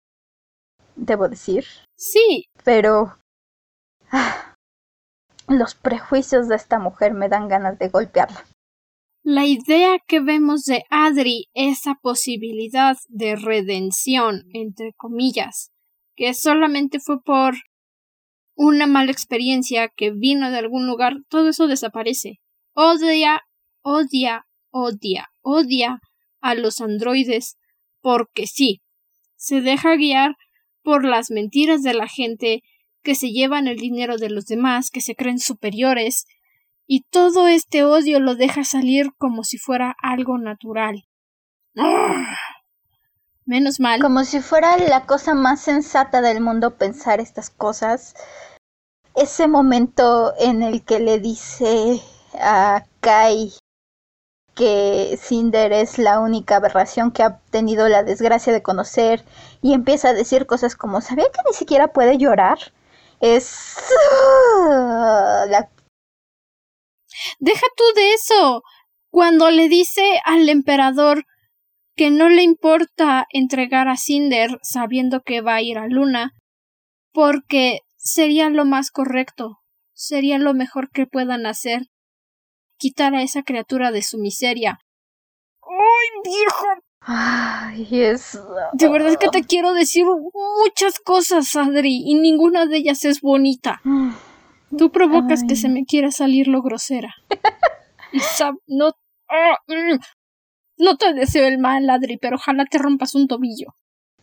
[0.97, 1.65] debo decir.
[1.97, 2.45] Sí.
[2.63, 3.17] Pero
[4.11, 4.52] ah,
[5.59, 8.45] los prejuicios de esta mujer me dan ganas de golpearla.
[9.25, 15.71] La idea que vemos de Adri, esa posibilidad de redención, entre comillas,
[16.17, 17.55] que solamente fue por
[18.55, 22.41] una mala experiencia que vino de algún lugar, todo eso desaparece.
[22.75, 23.43] Odia,
[23.83, 26.01] odia, odia, odia
[26.41, 27.57] a los androides
[28.01, 28.83] porque sí.
[29.37, 30.37] Se deja guiar
[30.83, 32.63] por las mentiras de la gente
[33.03, 36.27] que se llevan el dinero de los demás, que se creen superiores,
[36.87, 41.05] y todo este odio lo deja salir como si fuera algo natural.
[41.77, 42.37] ¡Ah!
[43.45, 44.01] Menos mal.
[44.01, 48.15] Como si fuera la cosa más sensata del mundo pensar estas cosas.
[49.15, 52.01] Ese momento en el que le dice
[52.35, 53.53] a Kai
[54.55, 59.25] que Cinder es la única aberración que ha tenido la desgracia de conocer
[59.63, 62.59] y empieza a decir cosas como ¿sabía que ni siquiera puede llorar?
[63.23, 63.77] Es
[65.49, 65.71] la...
[67.39, 68.63] Deja tú de eso.
[69.11, 71.25] Cuando le dice al emperador
[71.95, 76.33] que no le importa entregar a Cinder sabiendo que va a ir a Luna,
[77.13, 79.61] porque sería lo más correcto,
[79.93, 81.83] sería lo mejor que puedan hacer,
[82.77, 84.81] quitar a esa criatura de su miseria.
[85.63, 86.67] ¡Ay, viejo!
[87.05, 88.39] Ay, es...
[88.75, 93.81] De verdad que te quiero decir muchas cosas, Adri, y ninguna de ellas es bonita.
[94.77, 97.15] Tú provocas que se me quiera salir lo grosera.
[98.13, 98.93] y sab no...
[99.29, 99.59] ¡ah!
[99.67, 99.99] Mm.
[100.79, 103.75] no te deseo el mal, Adri, pero ojalá te rompas un tobillo.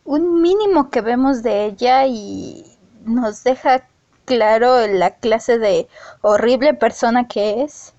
[0.04, 2.64] Un mínimo que vemos de ella y
[3.04, 3.86] nos deja
[4.24, 5.86] claro la clase de
[6.22, 7.94] horrible persona que es.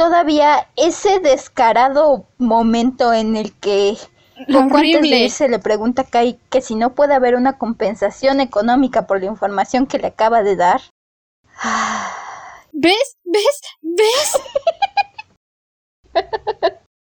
[0.00, 3.98] Todavía ese descarado momento en el que
[4.50, 8.40] poco antes de irse le pregunta a Kai que si no puede haber una compensación
[8.40, 10.80] económica por la información que le acaba de dar.
[12.72, 13.18] ¿Ves?
[13.24, 13.60] ¿Ves?
[13.82, 14.38] ¿Ves?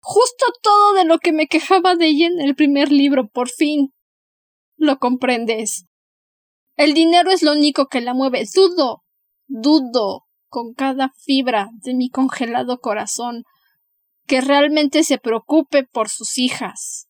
[0.01, 3.93] Justo todo de lo que me quejaba de ella en el primer libro, por fin.
[4.77, 5.85] Lo comprendes.
[6.75, 8.45] El dinero es lo único que la mueve.
[8.51, 9.03] Dudo,
[9.47, 13.43] dudo con cada fibra de mi congelado corazón
[14.27, 17.07] que realmente se preocupe por sus hijas.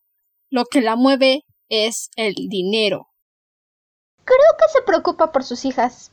[0.49, 3.08] Lo que la mueve es el dinero.
[4.23, 6.12] Creo que se preocupa por sus hijas,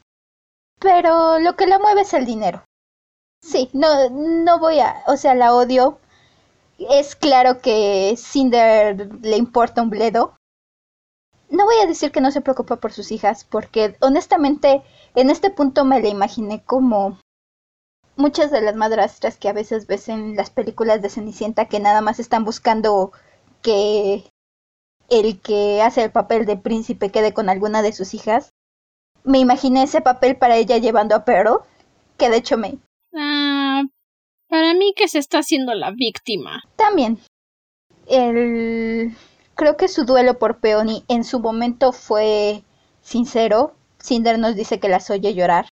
[0.81, 2.65] pero lo que la mueve es el dinero.
[3.43, 6.01] Sí, no, no voy a, o sea, la odio.
[6.79, 10.37] Es claro que Cinder le importa un bledo,
[11.51, 14.83] no voy a decir que no se preocupa por sus hijas, porque honestamente
[15.15, 17.19] en este punto me la imaginé como
[18.17, 22.01] muchas de las madrastras que a veces ves en las películas de Cenicienta que nada
[22.01, 23.13] más están buscando
[23.63, 24.25] que
[25.09, 28.51] el que hace el papel de príncipe quede con alguna de sus hijas.
[29.25, 31.61] Me imaginé ese papel para ella llevando a Pearl,
[32.17, 32.79] que de hecho me...
[33.15, 33.83] Ah,
[34.49, 36.63] para mí que se está haciendo la víctima.
[36.77, 37.19] También.
[38.07, 39.17] El
[39.57, 42.63] Creo que su duelo por Peony en su momento fue
[43.01, 43.75] sincero.
[43.99, 45.67] Cinder nos dice que las oye llorar.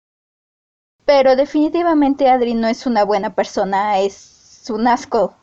[1.04, 5.36] Pero definitivamente Adri no es una buena persona, es un asco.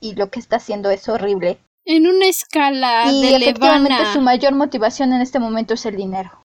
[0.00, 1.60] Y lo que está haciendo es horrible.
[1.84, 6.42] En una escala y efectivamente su mayor motivación en este momento es el dinero.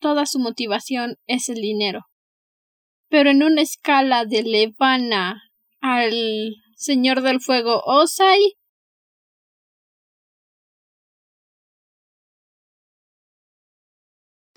[0.00, 2.06] Toda su motivación es el dinero.
[3.10, 5.42] Pero en una escala de Levana
[5.80, 8.56] al Señor del Fuego Osai,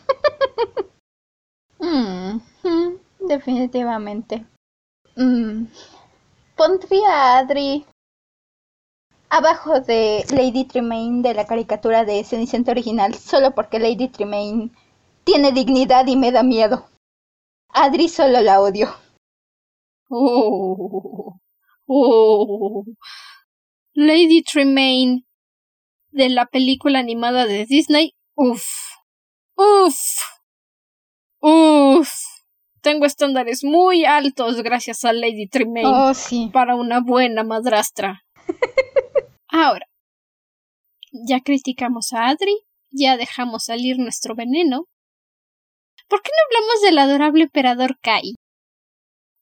[1.81, 4.45] Mm, mm, definitivamente.
[5.15, 5.65] Mm.
[6.57, 7.85] Pondría a Adri
[9.29, 14.71] abajo de Lady Tremaine de la caricatura de Cenicienta original, solo porque Lady Tremaine
[15.23, 16.85] tiene dignidad y me da miedo.
[17.69, 18.89] Adri solo la odio.
[20.09, 21.39] Oh,
[21.87, 22.83] oh.
[23.93, 25.23] Lady Tremaine
[26.11, 28.15] de la película animada de Disney.
[28.35, 28.88] Uf.
[29.59, 29.99] Uf.
[31.41, 32.09] Uf.
[32.81, 36.49] Tengo estándares muy altos gracias a Lady Tremaine oh, sí.
[36.53, 38.21] para una buena madrastra.
[39.49, 39.85] Ahora,
[41.11, 42.55] ya criticamos a Adri,
[42.89, 44.85] ya dejamos salir nuestro veneno.
[46.07, 48.35] ¿Por qué no hablamos del adorable emperador Kai?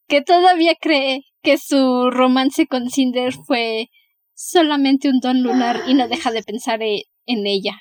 [0.07, 3.89] Que todavía cree que su romance con Cinder fue
[4.33, 7.77] solamente un don lunar y no deja de pensar e-, en ella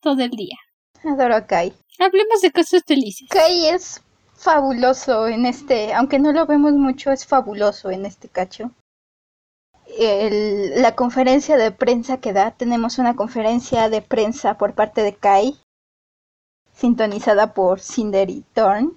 [0.00, 0.56] todo el día.
[1.04, 1.72] Adoro a Kai.
[1.98, 3.28] Hablemos de cosas felices.
[3.30, 4.02] Kai es
[4.34, 8.70] fabuloso en este, aunque no lo vemos mucho, es fabuloso en este cacho.
[9.98, 15.14] El, la conferencia de prensa que da, tenemos una conferencia de prensa por parte de
[15.14, 15.56] Kai,
[16.72, 18.96] sintonizada por Cinder y Thorn.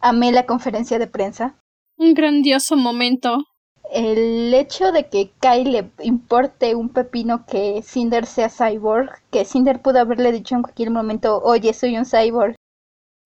[0.00, 1.54] Amé la conferencia de prensa.
[1.96, 3.44] Un grandioso momento
[3.92, 9.80] el hecho de que Kai le importe un pepino que Cinder sea cyborg, que Cinder
[9.80, 12.54] pudo haberle dicho en cualquier momento, oye, soy un cyborg,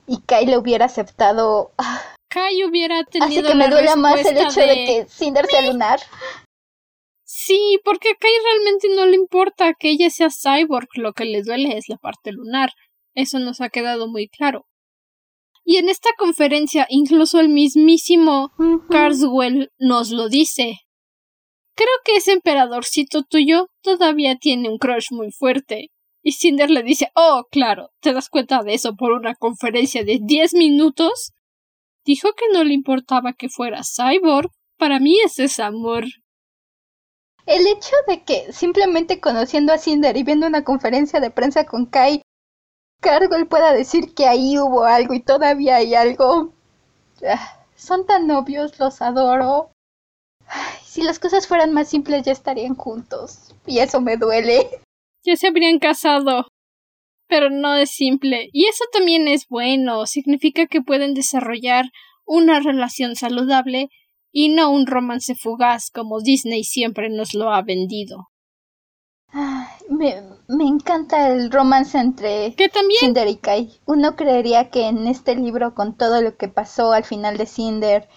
[0.07, 1.73] y Kai le hubiera aceptado.
[1.79, 3.41] Ah, Kai hubiera tenido.
[3.41, 6.01] Hace que me duela más el hecho de, que Cinder sea lunar.
[7.25, 11.43] Sí, porque a Kai realmente no le importa que ella sea cyborg, lo que le
[11.43, 12.71] duele es la parte lunar.
[13.15, 14.67] Eso nos ha quedado muy claro.
[15.65, 18.53] Y en esta conferencia incluso el mismísimo
[18.91, 20.81] Carswell nos lo dice.
[21.75, 25.91] Creo que ese emperadorcito tuyo todavía tiene un crush muy fuerte.
[26.23, 30.21] Y Cinder le dice, oh, claro, ¿te das cuenta de eso por una conferencia de
[30.23, 31.33] diez minutos?
[32.05, 34.51] Dijo que no le importaba que fuera cyborg.
[34.77, 36.05] Para mí ese es amor.
[37.47, 41.87] El hecho de que simplemente conociendo a Cinder y viendo una conferencia de prensa con
[41.87, 42.22] Kai,
[43.03, 46.53] Cargol pueda decir que ahí hubo algo y todavía hay algo.
[47.29, 49.73] Ah, son tan obvios, los adoro.
[50.85, 53.55] si las cosas fueran más simples ya estarían juntos.
[53.67, 54.69] Y eso me duele.
[55.25, 56.47] Ya se habrían casado.
[57.29, 58.49] Pero no es simple.
[58.53, 60.07] Y eso también es bueno.
[60.07, 61.87] Significa que pueden desarrollar
[62.25, 63.89] una relación saludable
[64.31, 68.29] y no un romance fugaz como Disney siempre nos lo ha vendido.
[69.89, 70.23] me,
[70.57, 72.55] me, encanta el romance entre
[73.01, 73.81] Cinder y Kai.
[73.87, 78.09] Uno creería que en este libro, con todo lo que pasó al final de Cinder,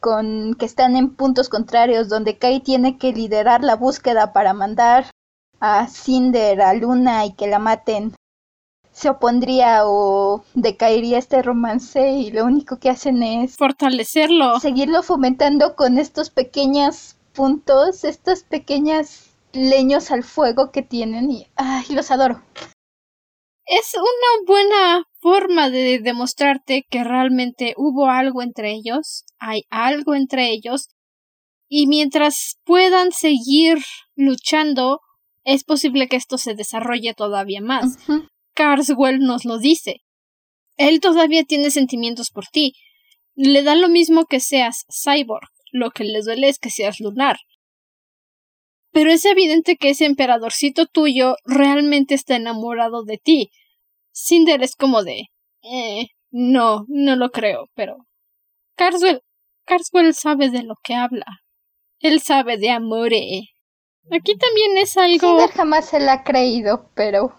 [0.00, 5.10] con que están en puntos contrarios, donde Kai tiene que liderar la búsqueda para mandar
[5.60, 8.14] a Cinder a Luna y que la maten,
[8.92, 15.74] se opondría o decaería este romance y lo único que hacen es fortalecerlo, seguirlo fomentando
[15.76, 22.42] con estos pequeños puntos, estos pequeños leños al fuego que tienen y ay, los adoro.
[23.66, 30.50] Es una buena forma de demostrarte que realmente hubo algo entre ellos, hay algo entre
[30.50, 30.88] ellos,
[31.68, 33.78] y mientras puedan seguir
[34.16, 35.00] luchando,
[35.44, 37.96] es posible que esto se desarrolle todavía más.
[38.54, 40.02] Carswell nos lo dice.
[40.76, 42.74] Él todavía tiene sentimientos por ti.
[43.36, 47.38] Le da lo mismo que seas cyborg, lo que le duele es que seas lunar.
[48.92, 53.50] Pero es evidente que ese emperadorcito tuyo realmente está enamorado de ti.
[54.12, 55.26] Cinder es como de
[55.62, 57.96] eh, no, no lo creo, pero
[58.76, 59.20] Carswell
[59.64, 61.26] Carswell sabe de lo que habla.
[62.00, 63.50] Él sabe de amore.
[64.10, 65.28] Aquí también es algo.
[65.28, 67.32] Cinder jamás se la ha creído, pero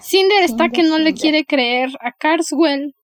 [0.00, 2.94] Cinder está que no le quiere creer a Carswell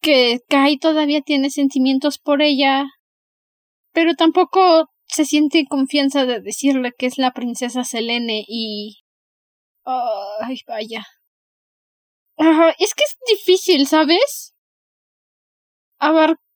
[0.00, 2.84] que Kai todavía tiene sentimientos por ella,
[3.92, 9.02] pero tampoco se siente en confianza de decirle que es la princesa Selene y...
[9.84, 11.06] Ay, vaya.
[12.78, 14.54] es que es difícil, ¿sabes?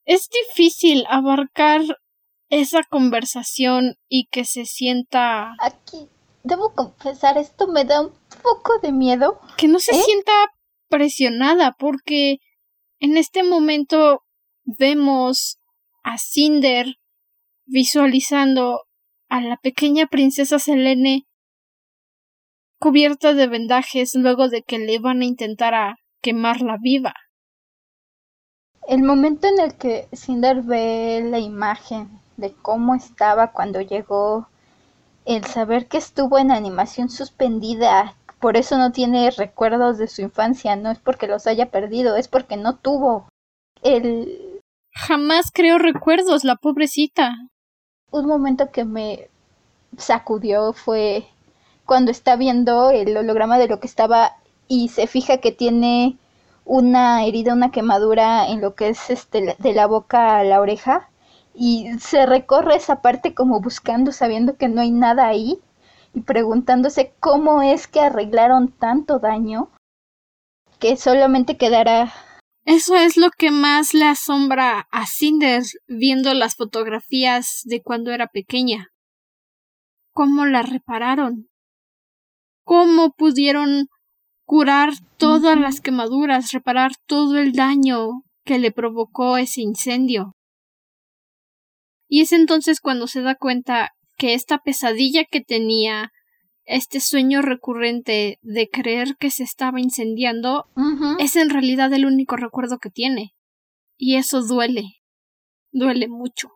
[0.05, 1.83] es difícil abarcar
[2.51, 5.53] esa conversación y que se sienta...
[5.61, 6.09] Aquí
[6.43, 9.41] debo confesar, esto me da un poco de miedo.
[9.57, 10.03] Que no se ¿Eh?
[10.03, 10.33] sienta
[10.89, 12.39] presionada, porque
[12.99, 14.23] en este momento
[14.65, 15.59] vemos
[16.03, 16.97] a Cinder
[17.69, 18.83] visualizando
[19.29, 21.27] a la pequeña princesa Selene
[22.81, 27.15] cubierta de vendajes luego de que le van a intentar a quemarla viva.
[28.87, 34.49] El momento en el que Cinder ve la imagen de cómo estaba cuando llegó
[35.27, 40.75] el saber que estuvo en animación suspendida, por eso no tiene recuerdos de su infancia,
[40.77, 43.29] no es porque los haya perdido, es porque no tuvo.
[43.83, 44.63] El...
[44.95, 47.35] Jamás creo recuerdos, la pobrecita.
[48.11, 49.29] Un momento que me
[49.97, 51.27] sacudió fue
[51.85, 54.37] cuando está viendo el holograma de lo que estaba
[54.67, 56.17] y se fija que tiene
[56.65, 61.09] una herida, una quemadura en lo que es este de la boca a la oreja
[61.55, 65.59] y se recorre esa parte como buscando, sabiendo que no hay nada ahí
[66.15, 69.69] y preguntándose cómo es que arreglaron tanto daño
[70.79, 72.13] que solamente quedará.
[72.71, 78.27] Eso es lo que más le asombra a Cinder viendo las fotografías de cuando era
[78.27, 78.89] pequeña.
[80.13, 81.49] ¿Cómo la repararon?
[82.65, 83.87] ¿Cómo pudieron
[84.45, 90.35] curar todas las quemaduras, reparar todo el daño que le provocó ese incendio?
[92.07, 96.11] Y es entonces cuando se da cuenta que esta pesadilla que tenía,
[96.69, 100.67] este sueño recurrente de creer que se estaba incendiando,
[101.19, 103.35] es en realidad el único recuerdo que tiene.
[103.97, 104.85] Y eso duele.
[105.73, 106.51] Duele mucho.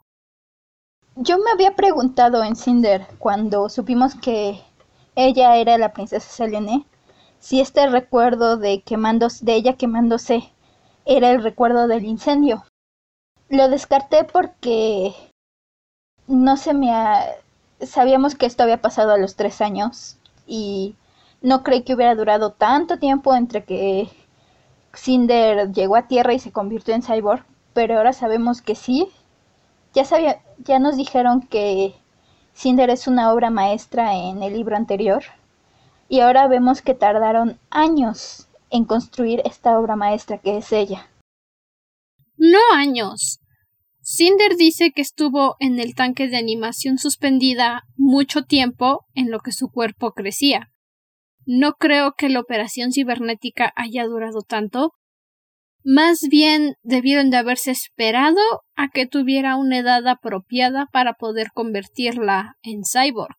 [1.17, 4.61] Yo me había preguntado en Cinder, cuando supimos que
[5.17, 6.87] ella era la princesa Selene,
[7.39, 10.53] si este recuerdo de, quemándose, de ella quemándose
[11.05, 12.65] era el recuerdo del incendio.
[13.49, 15.13] Lo descarté porque
[16.27, 17.27] no se me ha...
[17.87, 20.17] Sabíamos que esto había pasado a los tres años
[20.47, 20.95] y
[21.41, 24.09] no creí que hubiera durado tanto tiempo entre que
[24.95, 29.09] Cinder llegó a Tierra y se convirtió en cyborg, pero ahora sabemos que sí.
[29.95, 31.95] Ya, sabía, ya nos dijeron que
[32.55, 35.25] Cinder es una obra maestra en el libro anterior
[36.09, 41.09] y ahora vemos que tardaron años en construir esta obra maestra que es ella.
[42.37, 43.41] No años,
[44.05, 49.53] Cinder dice que estuvo en el tanque de animación suspendida mucho tiempo en lo que
[49.53, 50.73] su cuerpo crecía.
[51.47, 54.93] No creo que la operación cibernética haya durado tanto,
[55.85, 58.41] Más bien debieron de haberse esperado
[58.77, 63.35] a que tuviera una edad apropiada para poder convertirla en cyborg.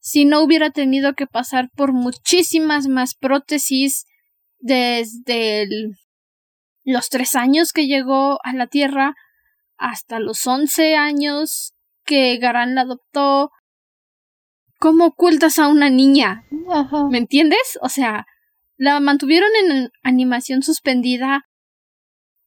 [0.00, 4.04] Si no hubiera tenido que pasar por muchísimas más prótesis
[4.58, 5.68] desde
[6.82, 9.14] los tres años que llegó a la Tierra
[9.78, 11.72] hasta los once años
[12.04, 13.50] que Garan la adoptó.
[14.78, 16.44] ¿Cómo ocultas a una niña?
[17.10, 17.78] ¿Me entiendes?
[17.80, 18.26] O sea,
[18.76, 21.42] la mantuvieron en animación suspendida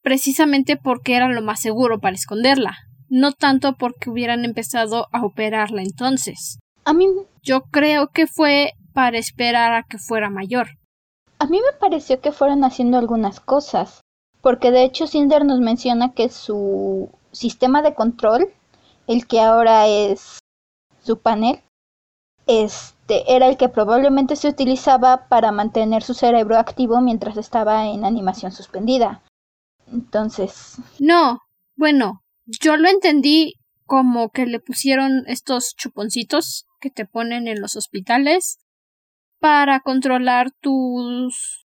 [0.02, 2.78] precisamente porque era lo más seguro para esconderla,
[3.10, 6.60] no tanto porque hubieran empezado a operarla entonces.
[6.86, 7.08] A mí
[7.44, 10.68] yo creo que fue para esperar a que fuera mayor.
[11.40, 14.02] A mí me pareció que fueron haciendo algunas cosas,
[14.42, 18.52] porque de hecho Cinder nos menciona que su sistema de control,
[19.08, 20.40] el que ahora es
[21.02, 21.62] su panel,
[22.48, 28.06] este era el que probablemente se utilizaba para mantener su cerebro activo mientras estaba en
[28.06, 29.22] animación suspendida.
[29.92, 30.78] Entonces.
[31.00, 31.40] No,
[31.76, 37.76] bueno, yo lo entendí como que le pusieron estos chuponcitos que te ponen en los
[37.76, 38.60] hospitales
[39.40, 41.66] para controlar tus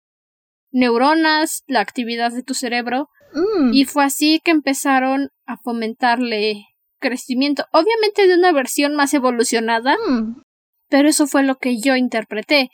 [0.72, 3.10] neuronas, la actividad de tu cerebro.
[3.36, 3.74] Mm.
[3.74, 6.66] Y fue así que empezaron a fomentarle
[7.00, 7.66] crecimiento.
[7.72, 9.96] Obviamente de una versión más evolucionada.
[10.08, 10.42] Mm.
[10.88, 12.70] Pero eso fue lo que yo interpreté.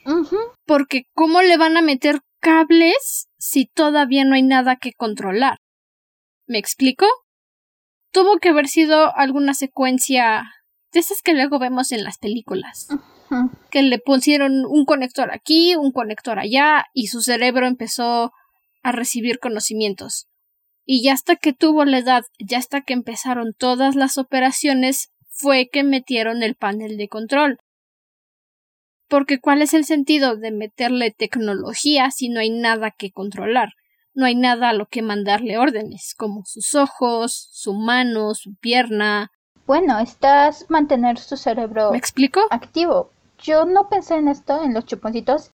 [0.65, 5.57] Porque ¿cómo le van a meter cables si todavía no hay nada que controlar?
[6.45, 7.05] ¿Me explico?
[8.11, 10.43] Tuvo que haber sido alguna secuencia
[10.91, 12.89] de esas que luego vemos en las películas.
[13.69, 18.33] Que le pusieron un conector aquí, un conector allá, y su cerebro empezó
[18.83, 20.27] a recibir conocimientos.
[20.93, 25.69] Y ya hasta que tuvo la edad, ya hasta que empezaron todas las operaciones, fue
[25.71, 27.59] que metieron el panel de control.
[29.07, 33.69] Porque ¿cuál es el sentido de meterle tecnología si no hay nada que controlar?
[34.13, 39.31] No hay nada a lo que mandarle órdenes, como sus ojos, su mano, su pierna.
[39.65, 42.41] Bueno, estás mantener su cerebro ¿Me explico?
[42.49, 43.13] activo.
[43.37, 45.51] Yo no pensé en esto, en los chuponcitos,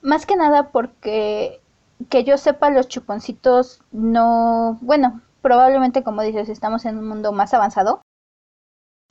[0.00, 1.60] más que nada porque
[2.08, 7.54] que yo sepa los chuponcitos no, bueno, probablemente como dices, estamos en un mundo más
[7.54, 8.02] avanzado.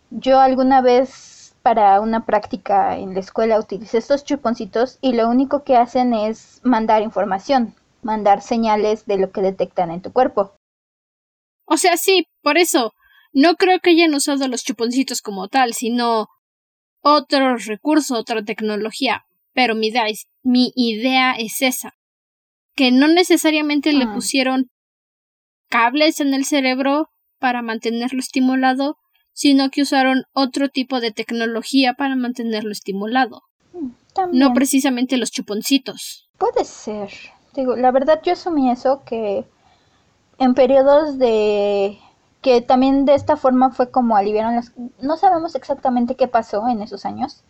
[0.10, 5.64] Yo alguna vez para una práctica en la escuela utilicé estos chuponcitos y lo único
[5.64, 10.56] que hacen es mandar información, mandar señales de lo que detectan en tu cuerpo.
[11.66, 12.94] O sea, sí, por eso.
[13.32, 16.28] No creo que hayan usado los chuponcitos como tal, sino
[17.02, 19.26] otro recurso, otra tecnología.
[19.54, 20.06] Pero mi idea
[20.44, 21.94] mi idea es esa.
[22.76, 24.14] Que no necesariamente le ah.
[24.14, 24.70] pusieron
[25.70, 27.10] cables en el cerebro
[27.40, 28.98] para mantenerlo estimulado,
[29.34, 33.42] sino que usaron otro tipo de tecnología para mantenerlo estimulado.
[33.74, 33.90] Mm,
[34.32, 36.30] no precisamente los chuponcitos.
[36.38, 37.10] Puede ser.
[37.56, 39.46] Digo, la verdad yo asumí eso que
[40.38, 42.00] en periodos de
[42.42, 46.82] que también de esta forma fue como aliviaron las no sabemos exactamente qué pasó en
[46.82, 47.44] esos años.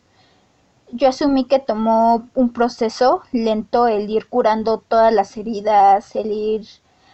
[0.96, 6.68] Yo asumí que tomó un proceso lento el ir curando todas las heridas, el ir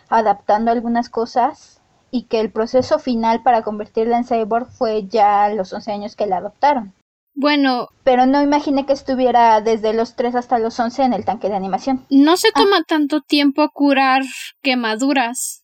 [0.10, 1.80] adaptando algunas cosas
[2.12, 6.16] y que el proceso final para convertirla en cyborg fue ya a los 11 años
[6.18, 6.94] que la adoptaron.
[7.36, 7.88] Bueno.
[8.04, 11.56] Pero no imaginé que estuviera desde los 3 hasta los 11 en el tanque de
[11.56, 12.06] animación.
[12.10, 12.52] No se ah.
[12.56, 14.24] toma tanto tiempo curar
[14.62, 15.64] quemaduras.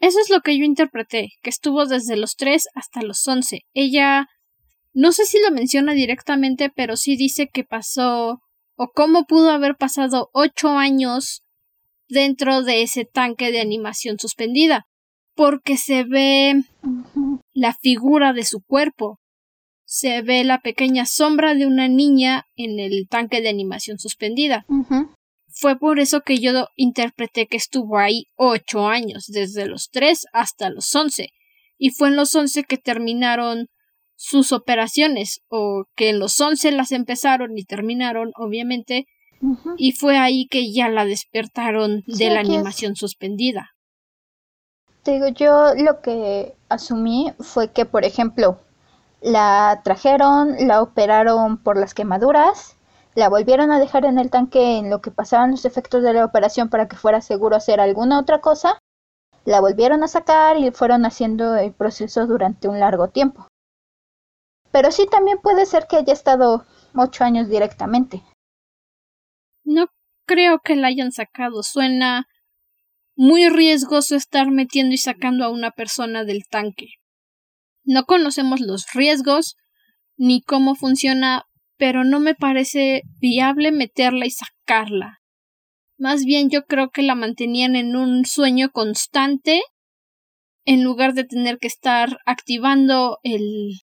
[0.00, 3.60] Eso es lo que yo interpreté, que estuvo desde los 3 hasta los 11.
[3.74, 4.26] Ella,
[4.98, 8.40] no sé si lo menciona directamente, pero sí dice que pasó,
[8.74, 11.42] o cómo pudo haber pasado 8 años
[12.08, 14.86] dentro de ese tanque de animación suspendida
[15.38, 16.64] porque se ve
[17.52, 19.20] la figura de su cuerpo.
[19.84, 24.66] Se ve la pequeña sombra de una niña en el tanque de animación suspendida.
[25.46, 30.70] Fue por eso que yo interpreté que estuvo ahí ocho años, desde los tres hasta
[30.70, 31.28] los once.
[31.78, 33.68] Y fue en los once que terminaron
[34.18, 39.06] sus operaciones, o que en los once las empezaron y terminaron, obviamente,
[39.76, 43.70] y fue ahí que ya la despertaron de la animación suspendida.
[45.04, 48.58] Digo, yo lo que asumí fue que, por ejemplo,
[49.20, 52.76] la trajeron, la operaron por las quemaduras,
[53.14, 56.24] la volvieron a dejar en el tanque en lo que pasaban los efectos de la
[56.24, 58.78] operación para que fuera seguro hacer alguna otra cosa,
[59.44, 63.47] la volvieron a sacar y fueron haciendo el proceso durante un largo tiempo.
[64.72, 68.22] Pero sí también puede ser que haya estado ocho años directamente.
[69.64, 69.86] No
[70.26, 71.62] creo que la hayan sacado.
[71.62, 72.26] Suena
[73.16, 76.86] muy riesgoso estar metiendo y sacando a una persona del tanque.
[77.84, 79.56] No conocemos los riesgos
[80.16, 81.44] ni cómo funciona,
[81.76, 85.18] pero no me parece viable meterla y sacarla.
[85.98, 89.62] Más bien yo creo que la mantenían en un sueño constante
[90.64, 93.80] en lugar de tener que estar activando el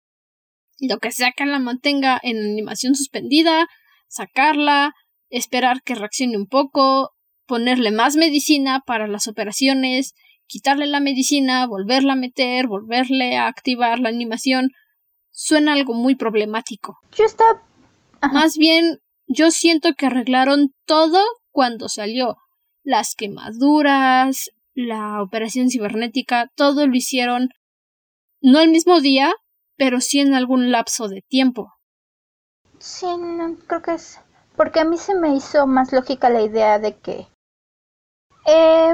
[0.88, 3.68] lo que sea que la mantenga en animación suspendida,
[4.08, 4.94] sacarla,
[5.30, 7.12] esperar que reaccione un poco,
[7.46, 10.14] ponerle más medicina para las operaciones,
[10.48, 14.70] quitarle la medicina, volverla a meter, volverle a activar la animación,
[15.32, 16.98] suena algo muy problemático.
[17.16, 17.62] Yo estaba...
[18.32, 21.22] Más bien, yo siento que arreglaron todo
[21.52, 22.38] cuando salió.
[22.84, 27.50] Las quemaduras, la operación cibernética, todo lo hicieron
[28.42, 29.34] no el mismo día,
[29.78, 31.74] pero sí en algún lapso de tiempo.
[32.80, 34.20] Sí, no, creo que es...
[34.56, 37.28] Porque a mí se me hizo más lógica la idea de que...
[38.46, 38.94] Eh,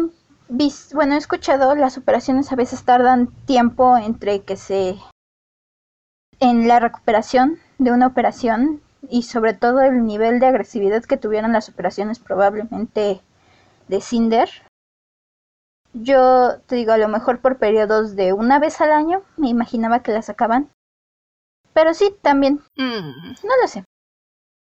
[0.93, 4.97] bueno, he escuchado las operaciones a veces tardan tiempo entre que se...
[6.39, 11.53] en la recuperación de una operación y sobre todo el nivel de agresividad que tuvieron
[11.53, 13.21] las operaciones probablemente
[13.87, 14.49] de Cinder.
[15.93, 20.03] Yo te digo, a lo mejor por periodos de una vez al año, me imaginaba
[20.03, 20.71] que la sacaban.
[21.73, 22.61] Pero sí, también.
[22.75, 23.33] Mm.
[23.43, 23.83] No lo sé.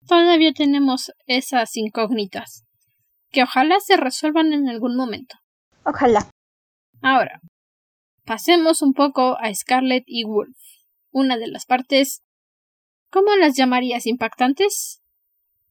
[0.06, 2.64] Todavía tenemos esas incógnitas,
[3.30, 5.36] que ojalá se resuelvan en algún momento.
[5.84, 6.28] Ojalá.
[7.00, 7.40] Ahora,
[8.24, 10.56] pasemos un poco a Scarlet y Wolf,
[11.10, 12.24] una de las partes
[13.14, 15.00] ¿Cómo las llamarías impactantes?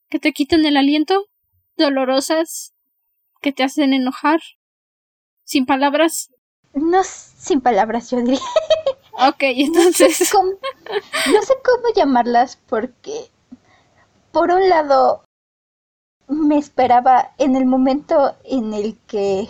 [0.09, 1.25] ¿Que te quiten el aliento?
[1.75, 2.73] ¿Dolorosas?
[3.41, 4.39] ¿Que te hacen enojar?
[5.43, 6.31] ¿Sin palabras?
[6.73, 8.39] No, sin palabras, yo diría.
[9.15, 10.33] Ok, entonces.
[10.33, 13.29] no sé cómo llamarlas porque,
[14.31, 15.23] por un lado,
[16.27, 19.47] me esperaba en el momento en el que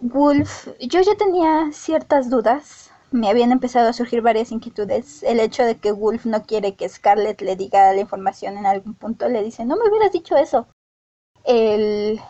[0.00, 5.22] Wolf, yo ya tenía ciertas dudas me habían empezado a surgir varias inquietudes.
[5.22, 8.94] El hecho de que Wolf no quiere que Scarlett le diga la información en algún
[8.94, 10.66] punto, le dice, no me hubieras dicho eso.
[11.44, 12.20] El...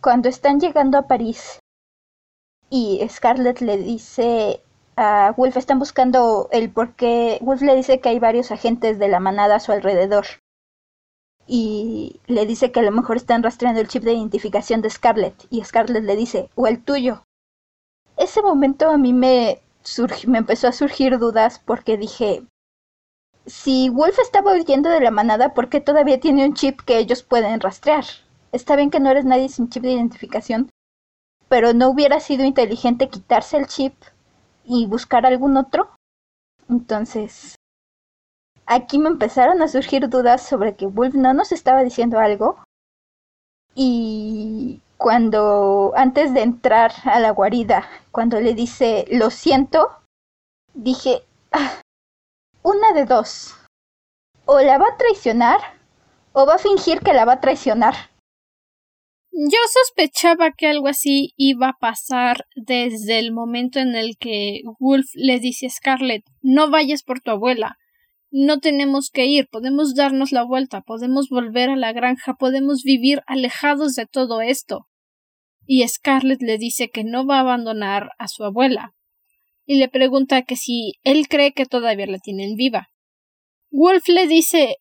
[0.00, 1.60] Cuando están llegando a París
[2.76, 4.60] y Scarlett le dice
[4.96, 9.06] a Wolf, están buscando el por qué, Wolf le dice que hay varios agentes de
[9.06, 10.26] la manada a su alrededor.
[11.46, 15.46] Y le dice que a lo mejor están rastreando el chip de identificación de Scarlett.
[15.50, 17.22] Y Scarlett le dice, o el tuyo.
[18.16, 19.60] Ese momento a mí me,
[20.26, 22.42] me empezó a surgir dudas porque dije,
[23.46, 27.22] si Wolf estaba huyendo de la manada, ¿por qué todavía tiene un chip que ellos
[27.22, 28.04] pueden rastrear?
[28.50, 30.70] Está bien que no eres nadie sin chip de identificación,
[31.54, 33.94] pero ¿no hubiera sido inteligente quitarse el chip
[34.64, 35.88] y buscar algún otro?
[36.68, 37.54] Entonces,
[38.66, 42.58] aquí me empezaron a surgir dudas sobre que Wolf no nos estaba diciendo algo.
[43.72, 49.92] Y cuando antes de entrar a la guarida, cuando le dice lo siento,
[50.72, 51.80] dije, ah,
[52.64, 53.54] una de dos.
[54.44, 55.60] O la va a traicionar
[56.32, 57.94] o va a fingir que la va a traicionar.
[59.36, 65.06] Yo sospechaba que algo así iba a pasar desde el momento en el que Wolf
[65.14, 67.76] le dice a Scarlett no vayas por tu abuela,
[68.30, 73.22] no tenemos que ir, podemos darnos la vuelta, podemos volver a la granja, podemos vivir
[73.26, 74.86] alejados de todo esto.
[75.66, 78.94] Y Scarlett le dice que no va a abandonar a su abuela,
[79.66, 82.90] y le pregunta que si él cree que todavía la tienen viva.
[83.70, 84.76] Wolf le dice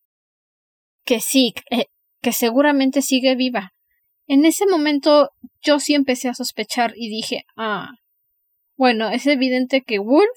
[1.06, 1.86] que sí, eh,
[2.22, 3.73] que, seguramente sigue viva.
[4.28, 5.30] En ese momento
[5.62, 7.92] yo sí empecé a sospechar y dije, ah,
[8.78, 10.28] bueno, es evidente que Wolf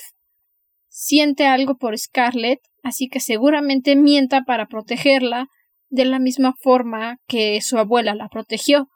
[0.89, 5.49] siente algo por Scarlett, así que seguramente mienta para protegerla
[5.89, 8.89] de la misma forma que su abuela la protegió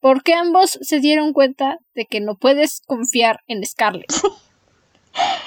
[0.00, 4.12] porque ambos se dieron cuenta de que no puedes confiar en Scarlett.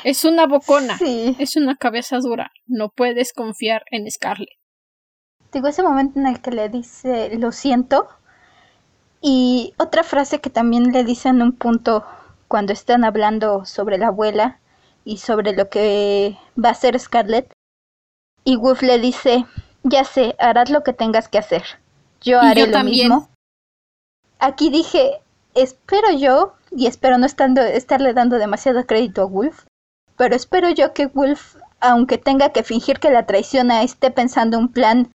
[0.04, 1.00] Es una bocona,
[1.40, 4.60] es una cabeza dura, no puedes confiar en Scarlett.
[5.54, 8.10] Digo, ese momento en el que le dice lo siento.
[9.24, 12.04] Y otra frase que también le dice en un punto
[12.48, 14.60] cuando están hablando sobre la abuela
[15.04, 17.52] y sobre lo que va a hacer Scarlett.
[18.44, 19.46] Y Wolf le dice,
[19.82, 21.64] ya sé, harás lo que tengas que hacer.
[22.22, 23.30] Yo haré lo mismo
[24.44, 25.22] aquí dije,
[25.56, 29.64] espero yo, y espero no estando, estarle dando demasiado crédito a Wolf,
[30.18, 34.72] pero espero yo que Wolf, aunque tenga que fingir que la traiciona, esté pensando un
[34.72, 35.12] plan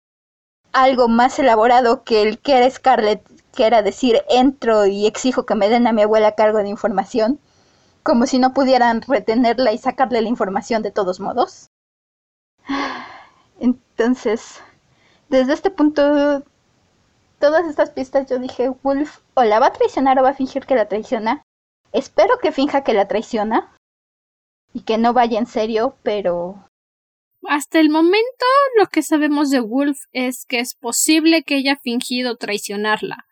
[0.74, 3.24] algo más elaborado que el que era Scarlett,
[3.56, 7.40] que era decir, entro y exijo que me den a mi abuela cargo de información,
[8.04, 11.70] como si no pudieran retenerla y sacarle la información de todos modos.
[13.60, 14.62] Entonces,
[15.30, 16.44] desde este punto
[17.40, 20.66] todas estas pistas yo dije, Wolf o la va a traicionar o va a fingir
[20.66, 21.44] que la traiciona.
[21.92, 23.74] Espero que finja que la traiciona
[24.74, 26.68] y que no vaya en serio, pero...
[27.48, 28.46] Hasta el momento
[28.78, 33.26] lo que sabemos de Wolf es que es posible que haya fingido traicionarla.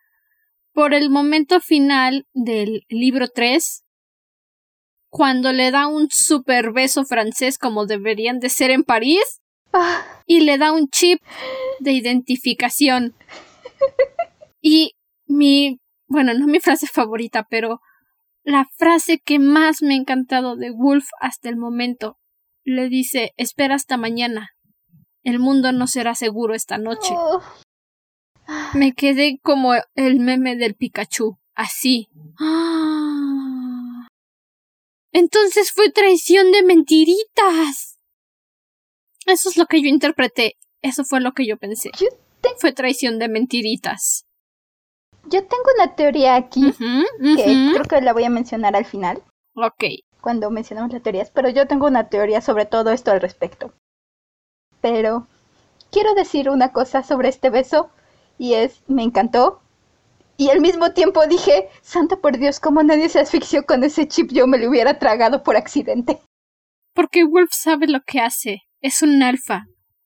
[0.74, 3.84] Por el momento final del libro 3,
[5.10, 9.42] cuando le da un super beso francés como deberían de ser en París,
[9.74, 11.20] Ah, y le da un chip
[11.80, 13.16] de identificación.
[14.66, 14.94] Y
[15.26, 17.82] mi, bueno, no mi frase favorita, pero
[18.44, 22.18] la frase que más me ha encantado de Wolf hasta el momento.
[22.64, 24.52] Le dice, espera hasta mañana.
[25.22, 27.14] El mundo no será seguro esta noche.
[27.14, 27.42] oh.
[28.74, 32.10] Me quedé como el meme del Pikachu, así.
[35.12, 38.00] Entonces fue traición de mentiritas.
[39.26, 40.58] Eso es lo que yo interpreté.
[40.82, 41.92] Eso fue lo que yo pensé.
[42.00, 42.08] Yo
[42.42, 44.26] te- Fue traición de mentiritas.
[45.26, 49.24] Yo tengo una teoría aquí que creo que la voy a mencionar al final,
[49.56, 49.86] Ok.
[50.20, 53.74] cuando mencionamos las teorías, pero yo tengo una teoría sobre todo esto al respecto.
[54.82, 55.26] Pero
[55.92, 57.90] quiero decir una cosa sobre este beso
[58.38, 59.62] y es, me encantó.
[60.38, 64.32] Y al mismo tiempo dije, Santa por Dios, como nadie se asfixió con ese chip,
[64.32, 66.20] yo me lo hubiera tragado por accidente.
[66.94, 68.62] Porque Wolf sabe lo que hace.
[68.82, 69.66] Es un alfa.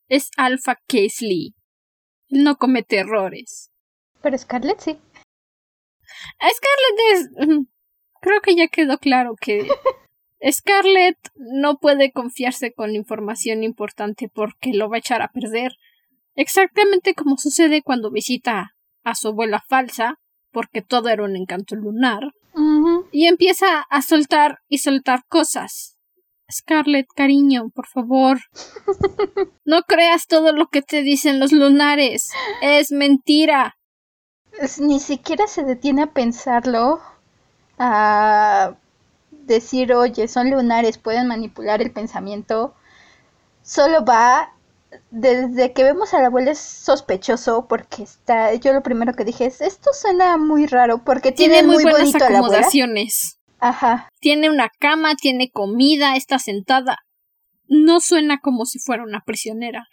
[0.10, 1.56] Es Alpha Casely.
[2.30, 3.72] Él no comete errores.
[4.22, 4.98] Pero Scarlett sí.
[6.40, 7.66] A Scarlett es.
[8.22, 9.68] Creo que ya quedó claro que
[10.52, 15.74] Scarlett no puede confiarse con información importante porque lo va a echar a perder.
[16.38, 20.20] Exactamente como sucede cuando visita a su abuela falsa,
[20.52, 22.32] porque todo era un encanto lunar,
[23.12, 25.98] y empieza a soltar y soltar cosas.
[26.52, 28.40] Scarlett, cariño, por favor.
[29.66, 32.32] No creas todo lo que te dicen los lunares.
[32.62, 33.76] Es mentira.
[34.80, 37.02] Ni siquiera se detiene a pensarlo,
[37.78, 38.76] a
[39.30, 42.74] decir, oye, son lunares, pueden manipular el pensamiento.
[43.62, 44.54] Solo va,
[45.12, 49.46] desde que vemos a la abuela es sospechoso porque está, yo lo primero que dije
[49.46, 52.70] es, esto suena muy raro porque tiene, Tiene muy, muy, buenas bonito a la abuela.
[52.70, 53.40] acomodaciones.
[53.60, 57.00] Ajá, Tiene una cama, tiene comida, está sentada.
[57.68, 59.88] No suena como si fuera una prisionera.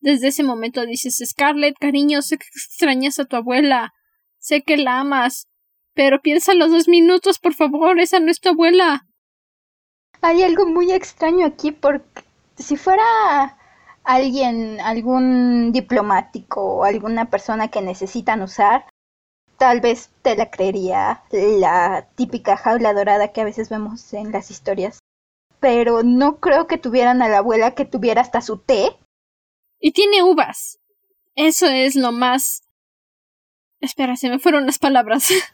[0.00, 3.92] Desde ese momento dices, Scarlett, cariño, sé que extrañas a tu abuela.
[4.38, 5.46] Sé que la amas.
[5.94, 9.06] Pero piénsalo dos minutos, por favor, esa no es tu abuela.
[10.22, 12.22] hay algo muy extraño aquí porque
[12.56, 13.58] si fuera
[14.04, 18.86] alguien, algún diplomático o alguna persona que necesitan usar,
[19.58, 24.50] tal vez te la creería la típica jaula dorada que a veces vemos en las
[24.50, 24.98] historias.
[25.60, 28.96] Pero no creo que tuvieran a la abuela que tuviera hasta su té.
[29.78, 30.78] Y tiene uvas.
[31.34, 32.62] Eso es lo más.
[33.80, 35.30] Espera, se me fueron las palabras.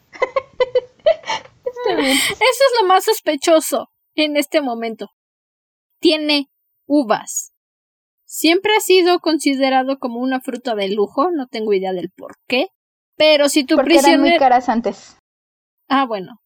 [1.87, 5.09] Eso es lo más sospechoso en este momento.
[5.99, 6.49] Tiene
[6.85, 7.53] uvas.
[8.27, 12.67] Siempre ha sido considerado como una fruta de lujo, no tengo idea del por qué.
[13.15, 14.39] Pero si tu porque eran muy prisionero.
[14.39, 15.17] caras antes.
[15.87, 16.41] Ah, bueno.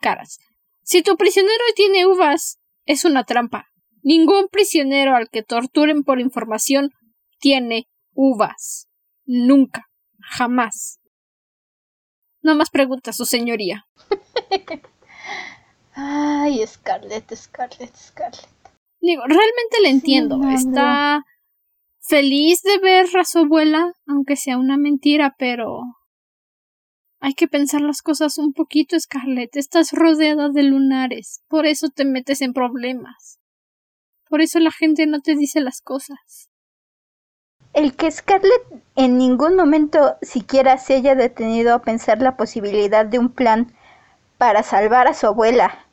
[0.00, 0.40] Caras.
[0.82, 3.68] Si tu prisionero tiene uvas, es una trampa.
[4.02, 6.90] Ningún prisionero al que torturen por información
[7.38, 8.88] tiene uvas.
[9.24, 9.86] Nunca.
[10.20, 10.98] Jamás.
[12.42, 13.86] No más preguntas, su señoría.
[15.94, 18.53] Ay, Scarlett, Scarlett, Scarlett.
[19.04, 20.40] Digo, realmente le entiendo.
[20.48, 21.26] Está
[22.00, 25.82] feliz de ver a su abuela, aunque sea una mentira, pero
[27.20, 29.56] hay que pensar las cosas un poquito, Scarlett.
[29.56, 31.42] Estás rodeada de lunares.
[31.48, 33.40] Por eso te metes en problemas.
[34.30, 36.48] Por eso la gente no te dice las cosas.
[37.74, 38.62] El que Scarlett
[38.96, 43.70] en ningún momento siquiera se haya detenido a pensar la posibilidad de un plan
[44.38, 45.86] para salvar a su abuela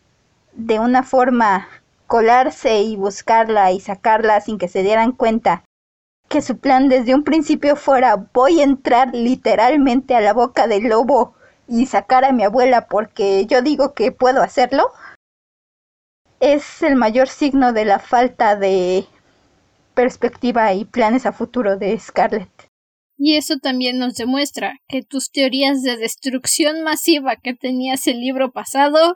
[0.54, 1.68] de una forma
[2.12, 5.64] colarse y buscarla y sacarla sin que se dieran cuenta
[6.28, 10.90] que su plan desde un principio fuera voy a entrar literalmente a la boca del
[10.90, 11.36] lobo
[11.70, 14.92] y sacar a mi abuela porque yo digo que puedo hacerlo
[16.42, 19.06] es el mayor signo de la falta de
[19.94, 22.68] perspectiva y planes a futuro de Scarlett.
[23.18, 28.52] Y eso también nos demuestra que tus teorías de destrucción masiva que tenías el libro
[28.52, 29.16] pasado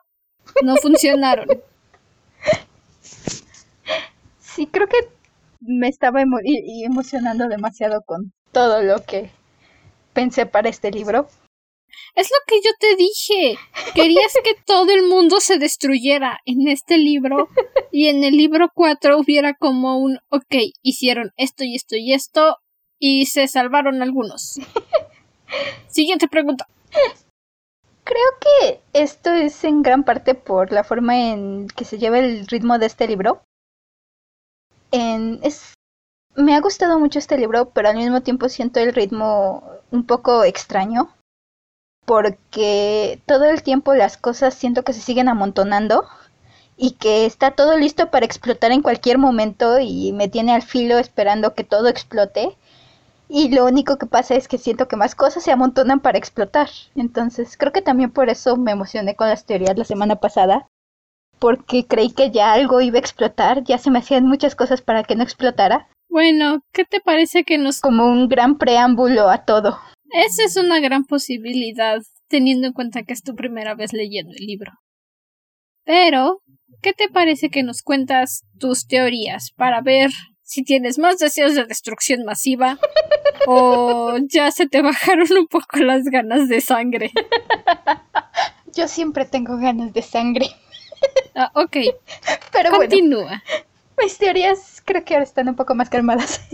[0.63, 1.47] no funcionaron.
[4.39, 4.97] Sí, creo que
[5.59, 9.31] me estaba emocionando demasiado con todo lo que
[10.13, 11.27] pensé para este libro.
[12.15, 13.57] Es lo que yo te dije.
[13.93, 17.49] Querías que todo el mundo se destruyera en este libro
[17.91, 22.57] y en el libro 4 hubiera como un, ok, hicieron esto y esto y esto
[22.99, 24.59] y se salvaron algunos.
[25.87, 26.67] Siguiente pregunta.
[28.05, 32.47] Creo que esto es en gran parte por la forma en que se lleva el
[32.47, 33.41] ritmo de este libro.
[34.91, 35.73] En, es,
[36.35, 40.43] me ha gustado mucho este libro, pero al mismo tiempo siento el ritmo un poco
[40.43, 41.09] extraño.
[42.05, 46.05] porque todo el tiempo las cosas siento que se siguen amontonando
[46.77, 50.97] y que está todo listo para explotar en cualquier momento y me tiene al filo
[50.99, 52.55] esperando que todo explote.
[53.27, 56.69] Y lo único que pasa es que siento que más cosas se amontonan para explotar.
[56.95, 60.67] Entonces creo que también por eso me emocioné con las teorías la semana pasada.
[61.39, 65.03] Porque creí que ya algo iba a explotar, ya se me hacían muchas cosas para
[65.03, 65.89] que no explotara.
[66.07, 67.81] Bueno, ¿qué te parece que nos...
[67.81, 69.77] Como un gran preámbulo a todo.
[70.11, 74.45] Esa es una gran posibilidad, teniendo en cuenta que es tu primera vez leyendo el
[74.45, 74.71] libro.
[75.83, 76.41] Pero,
[76.81, 80.11] ¿qué te parece que nos cuentas tus teorías para ver
[80.45, 82.77] si tienes más deseos de destrucción masiva
[83.47, 87.11] o ya se te bajaron un poco las ganas de sangre?
[88.73, 90.47] Yo siempre tengo ganas de sangre.
[91.37, 91.75] Ah, ok.
[92.53, 93.43] Pero Continúa.
[94.01, 96.47] mis teorías creo que ahora están un poco más calmadas.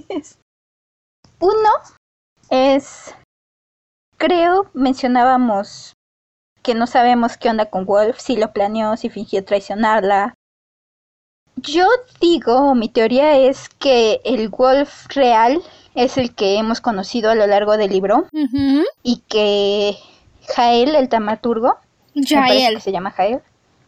[1.39, 1.69] Uno
[2.49, 3.13] es,
[4.17, 5.93] creo, mencionábamos
[6.63, 10.33] que no sabemos qué onda con Wolf, si lo planeó, si fingió traicionarla.
[11.55, 11.85] Yo
[12.19, 15.61] digo, mi teoría es que el Wolf real
[15.95, 18.27] es el que hemos conocido a lo largo del libro
[19.03, 19.97] y que
[20.55, 21.77] Jael, el tamaturgo,
[22.27, 22.75] Jael.
[22.75, 23.41] que se llama Jael,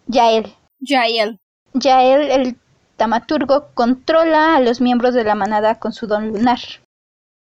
[0.07, 0.53] Yael,
[0.85, 1.39] Jael.
[1.73, 2.57] Yael, el
[2.97, 6.59] tamaturgo, controla a los miembros de la manada con su don lunar.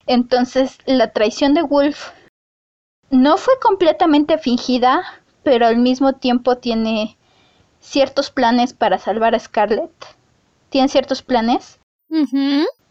[0.06, 2.10] Entonces, la traición de Wolf
[3.10, 5.02] no fue completamente fingida,
[5.42, 7.16] pero al mismo tiempo tiene
[7.84, 9.92] ciertos planes para salvar a Scarlett.
[10.70, 11.78] Tiene ciertos planes.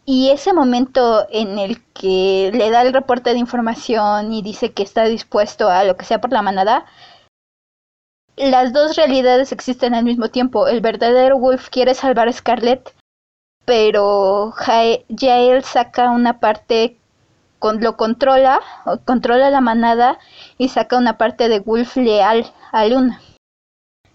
[0.06, 4.82] Y ese momento en el que le da el reporte de información y dice que
[4.82, 6.84] está dispuesto a lo que sea por la manada,
[8.36, 10.66] las dos realidades existen al mismo tiempo.
[10.68, 12.94] El verdadero Wolf quiere salvar a Scarlett,
[13.64, 16.98] pero Jae- Jael saca una parte,
[17.58, 18.60] con, lo controla,
[19.06, 20.18] controla la manada
[20.58, 23.20] y saca una parte de Wolf leal a Luna.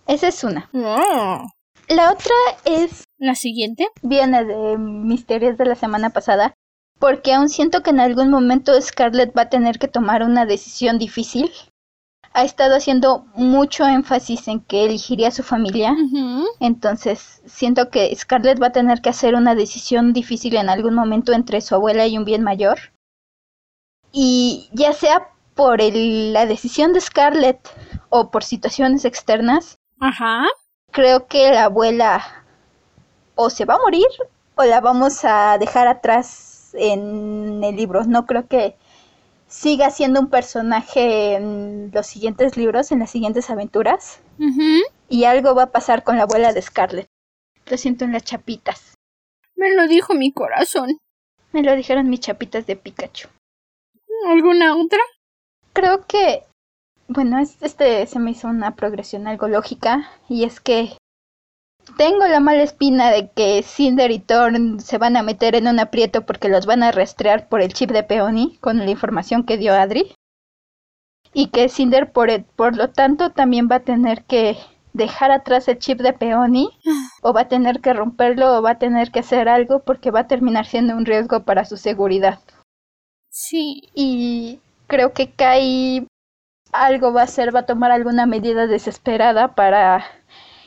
[0.10, 0.70] Esa es una.
[0.74, 1.48] Oh.
[1.88, 2.34] La otra
[2.66, 3.88] es La siguiente.
[4.02, 6.54] viene de mis teorías de la semana pasada,
[7.00, 10.98] porque aún siento que en algún momento Scarlett va a tener que tomar una decisión
[10.98, 11.52] difícil.
[12.34, 15.96] Ha estado haciendo mucho énfasis en que elegiría a su familia,
[16.60, 21.34] entonces siento que Scarlett va a tener que hacer una decisión difícil en algún momento
[21.34, 22.78] entre su abuela y un bien mayor.
[24.12, 27.60] Y ya sea por el- la decisión de Scarlett
[28.10, 30.48] o por situaciones externas, Ajá.
[30.92, 32.46] creo que la abuela
[33.36, 34.08] o se va a morir
[34.56, 38.04] o la vamos a dejar atrás en el libro.
[38.04, 38.76] No creo que
[39.48, 44.20] siga siendo un personaje en los siguientes libros, en las siguientes aventuras.
[44.40, 44.84] Ujú.
[45.10, 47.08] Y algo va a pasar con la abuela de Scarlett.
[47.70, 48.96] Lo siento en las chapitas.
[49.56, 50.98] Me lo dijo mi corazón.
[51.52, 53.28] Me lo dijeron mis chapitas de Pikachu.
[54.28, 55.00] ¿Alguna otra?
[55.74, 56.44] Creo que,
[57.10, 60.96] bueno, es- este se me hizo una progresión algo lógica y es que
[61.98, 65.80] tengo la mala espina de que Cinder y Thorn se van a meter en un
[65.80, 69.58] aprieto porque los van a rastrear por el chip de Peony con la información que
[69.58, 70.14] dio Adri.
[71.34, 74.58] Y que Cinder por, el- por lo tanto también va a tener que
[74.94, 76.70] dejar atrás el chip de Peony
[77.22, 80.22] o va a tener que romperlo o va a tener que hacer algo porque va
[80.22, 82.40] a terminar siendo un riesgo para su seguridad.
[83.32, 83.90] Sí.
[83.94, 86.08] y creo que Kai
[86.72, 90.04] algo va a hacer, va a tomar alguna medida desesperada para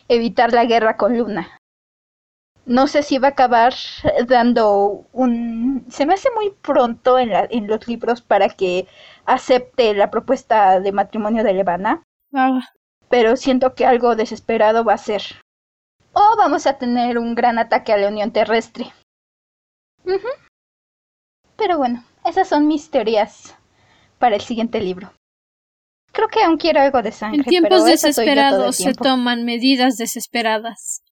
[0.09, 1.59] evitar la guerra con Luna.
[2.65, 3.75] No sé si va a acabar
[4.27, 5.85] dando un...
[5.91, 8.87] Se me hace muy pronto en, la- en los libros para que
[9.27, 12.03] acepte la propuesta de matrimonio de Levana,
[12.35, 12.61] Ah,
[13.09, 15.23] pero siento que algo desesperado va a ser.
[16.13, 18.93] O vamos a tener un gran ataque a la Unión Terrestre.
[21.57, 23.57] Pero bueno, esas son mis teorías
[24.19, 25.13] para el siguiente libro.
[26.13, 27.39] Creo que aún quiero algo de sangre.
[27.41, 29.05] en tiempos pero desesperados se tiempo.
[29.05, 31.03] toman medidas desesperadas.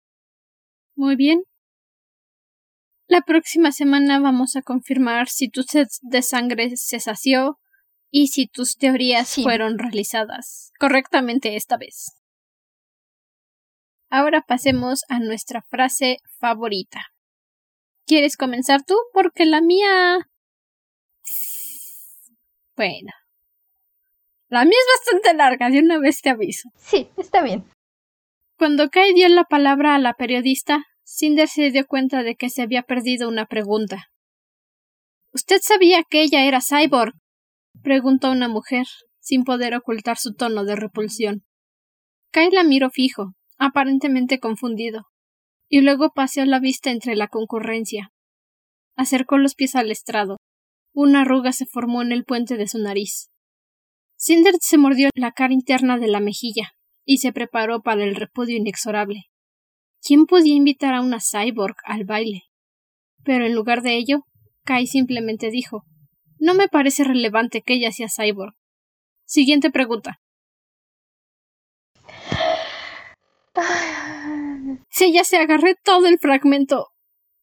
[0.95, 1.43] Muy bien.
[3.07, 7.59] La próxima semana vamos a confirmar si tu sed de sangre se sació
[8.11, 9.43] y si tus teorías Sí.
[9.43, 12.13] fueron realizadas correctamente esta vez.
[14.11, 17.01] Ahora pasemos a nuestra frase favorita.
[18.07, 18.97] ¿Quieres comenzar tú?
[19.13, 20.19] Porque la mía...
[22.77, 23.13] Bueno.
[24.51, 26.71] La mía es bastante larga, de una vez te aviso.
[26.77, 27.65] Sí, está bien.
[28.59, 32.63] Cuando Kai dio la palabra a la periodista, Cinder se dio cuenta de que se
[32.63, 34.11] había perdido una pregunta.
[35.33, 37.15] ¿Usted sabía que ella era cyborg?
[37.83, 38.87] preguntó una mujer,
[39.21, 41.45] sin poder ocultar su tono de repulsión.
[42.33, 45.07] Kai la miró fijo, aparentemente confundido,
[45.69, 48.11] y luego paseó la vista entre la concurrencia.
[48.97, 50.39] Acercó los pies al estrado.
[50.93, 53.31] Una arruga se formó en el puente de su nariz.
[54.23, 56.73] Cinder se mordió la cara interna de la mejilla
[57.07, 59.31] y se preparó para el repudio inexorable.
[60.03, 62.43] ¿Quién podía invitar a una cyborg al baile?
[63.25, 64.27] Pero en lugar de ello,
[64.67, 65.85] Kai simplemente dijo
[66.39, 68.53] No me parece relevante que ella sea cyborg.
[69.25, 70.21] Siguiente pregunta.
[74.91, 76.89] Sí, ya se agarré todo el fragmento.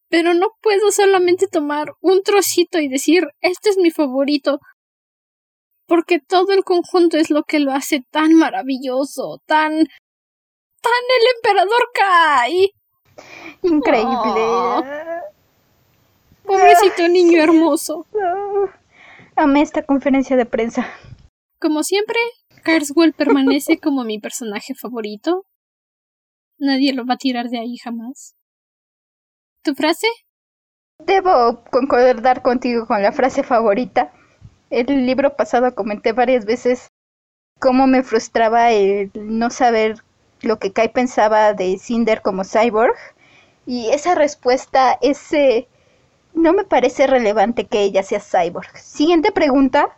[0.09, 4.59] Pero no puedo solamente tomar un trocito y decir este es mi favorito.
[5.87, 9.71] Porque todo el conjunto es lo que lo hace tan maravilloso, tan.
[9.71, 12.71] tan el emperador Kai.
[13.63, 14.11] Increíble.
[14.13, 14.83] Oh.
[16.43, 18.05] Pobrecito niño hermoso.
[19.35, 20.87] Amé esta conferencia de prensa.
[21.59, 22.19] Como siempre,
[22.63, 25.45] Carswell permanece como mi personaje favorito.
[26.59, 28.35] Nadie lo va a tirar de ahí jamás.
[29.63, 30.07] ¿Tu frase?
[30.99, 34.11] Debo concordar contigo con la frase favorita.
[34.69, 36.87] El libro pasado comenté varias veces
[37.59, 40.03] cómo me frustraba el no saber
[40.41, 42.95] lo que Kai pensaba de Cinder como cyborg.
[43.65, 45.67] Y esa respuesta, ese...
[46.33, 48.77] No me parece relevante que ella sea cyborg.
[48.77, 49.97] Siguiente pregunta.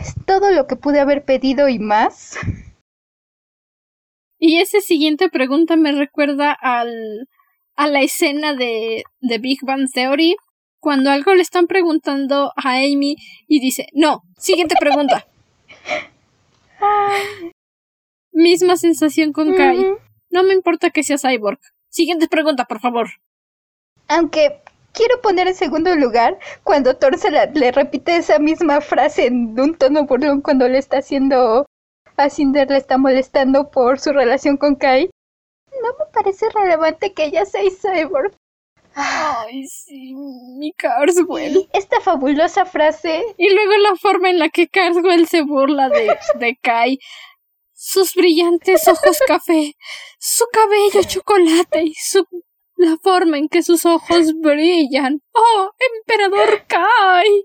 [0.00, 2.36] Es todo lo que pude haber pedido y más.
[4.38, 7.28] Y esa siguiente pregunta me recuerda al,
[7.76, 10.36] a la escena de, de Big Bang Theory,
[10.82, 13.14] cuando algo le están preguntando a Amy
[13.46, 15.28] y dice, no, siguiente pregunta.
[18.32, 19.94] Misma sensación con Kai.
[20.30, 21.60] No me importa que sea cyborg.
[21.88, 23.10] Siguiente pregunta, por favor.
[24.08, 24.60] Aunque
[24.92, 29.76] quiero poner en segundo lugar cuando Thor se le repite esa misma frase en un
[29.76, 31.64] tono burlón cuando le está haciendo
[32.16, 35.10] a Cinder le está molestando por su relación con Kai.
[35.80, 38.34] No me parece relevante que ella sea cyborg.
[38.94, 40.14] Ay, sí,
[40.58, 41.68] mi Carswell.
[41.72, 43.22] esta fabulosa frase.
[43.38, 46.98] Y luego la forma en la que Carswell se burla de, de Kai.
[47.72, 49.74] Sus brillantes ojos café,
[50.18, 52.24] su cabello chocolate y su
[52.76, 55.20] la forma en que sus ojos brillan.
[55.32, 57.44] ¡Oh, emperador Kai!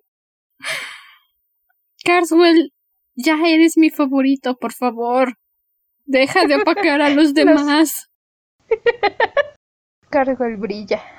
[2.04, 2.74] Carswell
[3.16, 5.38] ya eres mi favorito, por favor.
[6.06, 8.10] Deja de opacar a los demás.
[10.10, 11.17] Cargo el brilla.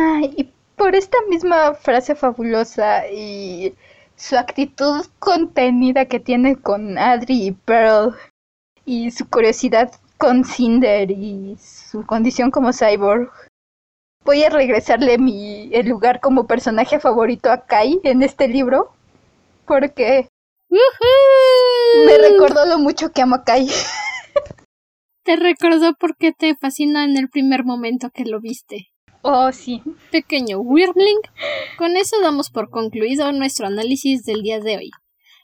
[0.00, 3.74] Ay, y por esta misma frase fabulosa y
[4.14, 8.14] su actitud contenida que tiene con Adri y Pearl
[8.84, 13.28] y su curiosidad con Cinder y su condición como cyborg.
[14.24, 18.92] Voy a regresarle mi el lugar como personaje favorito a Kai en este libro
[19.66, 20.28] porque
[22.06, 23.66] me recordó lo mucho que amo a Kai.
[25.24, 28.92] Te recordó porque te fascina en el primer momento que lo viste.
[29.22, 29.82] Oh, sí.
[30.10, 31.20] Pequeño Wyrmling.
[31.76, 34.90] Con eso damos por concluido nuestro análisis del día de hoy.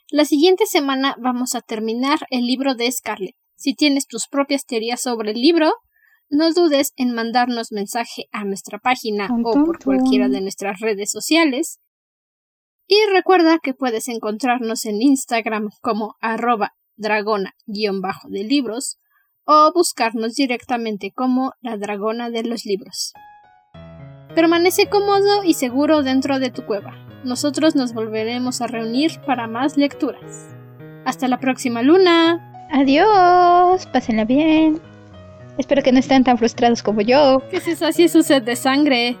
[0.09, 3.35] La siguiente semana vamos a terminar el libro de Scarlet.
[3.55, 5.73] Si tienes tus propias teorías sobre el libro,
[6.29, 11.79] no dudes en mandarnos mensaje a nuestra página o por cualquiera de nuestras redes sociales
[12.87, 18.99] y recuerda que puedes encontrarnos en Instagram como arroba dragona-de libros
[19.45, 23.13] o buscarnos directamente como la dragona de los libros.
[24.35, 26.93] Permanece cómodo y seguro dentro de tu cueva.
[27.23, 30.49] Nosotros nos volveremos a reunir para más lecturas.
[31.05, 32.67] Hasta la próxima luna.
[32.69, 33.87] Adiós.
[33.87, 34.81] Pásenla bien.
[35.57, 37.41] Espero que no estén tan frustrados como yo.
[37.49, 39.17] Que se sacie su sed de sangre.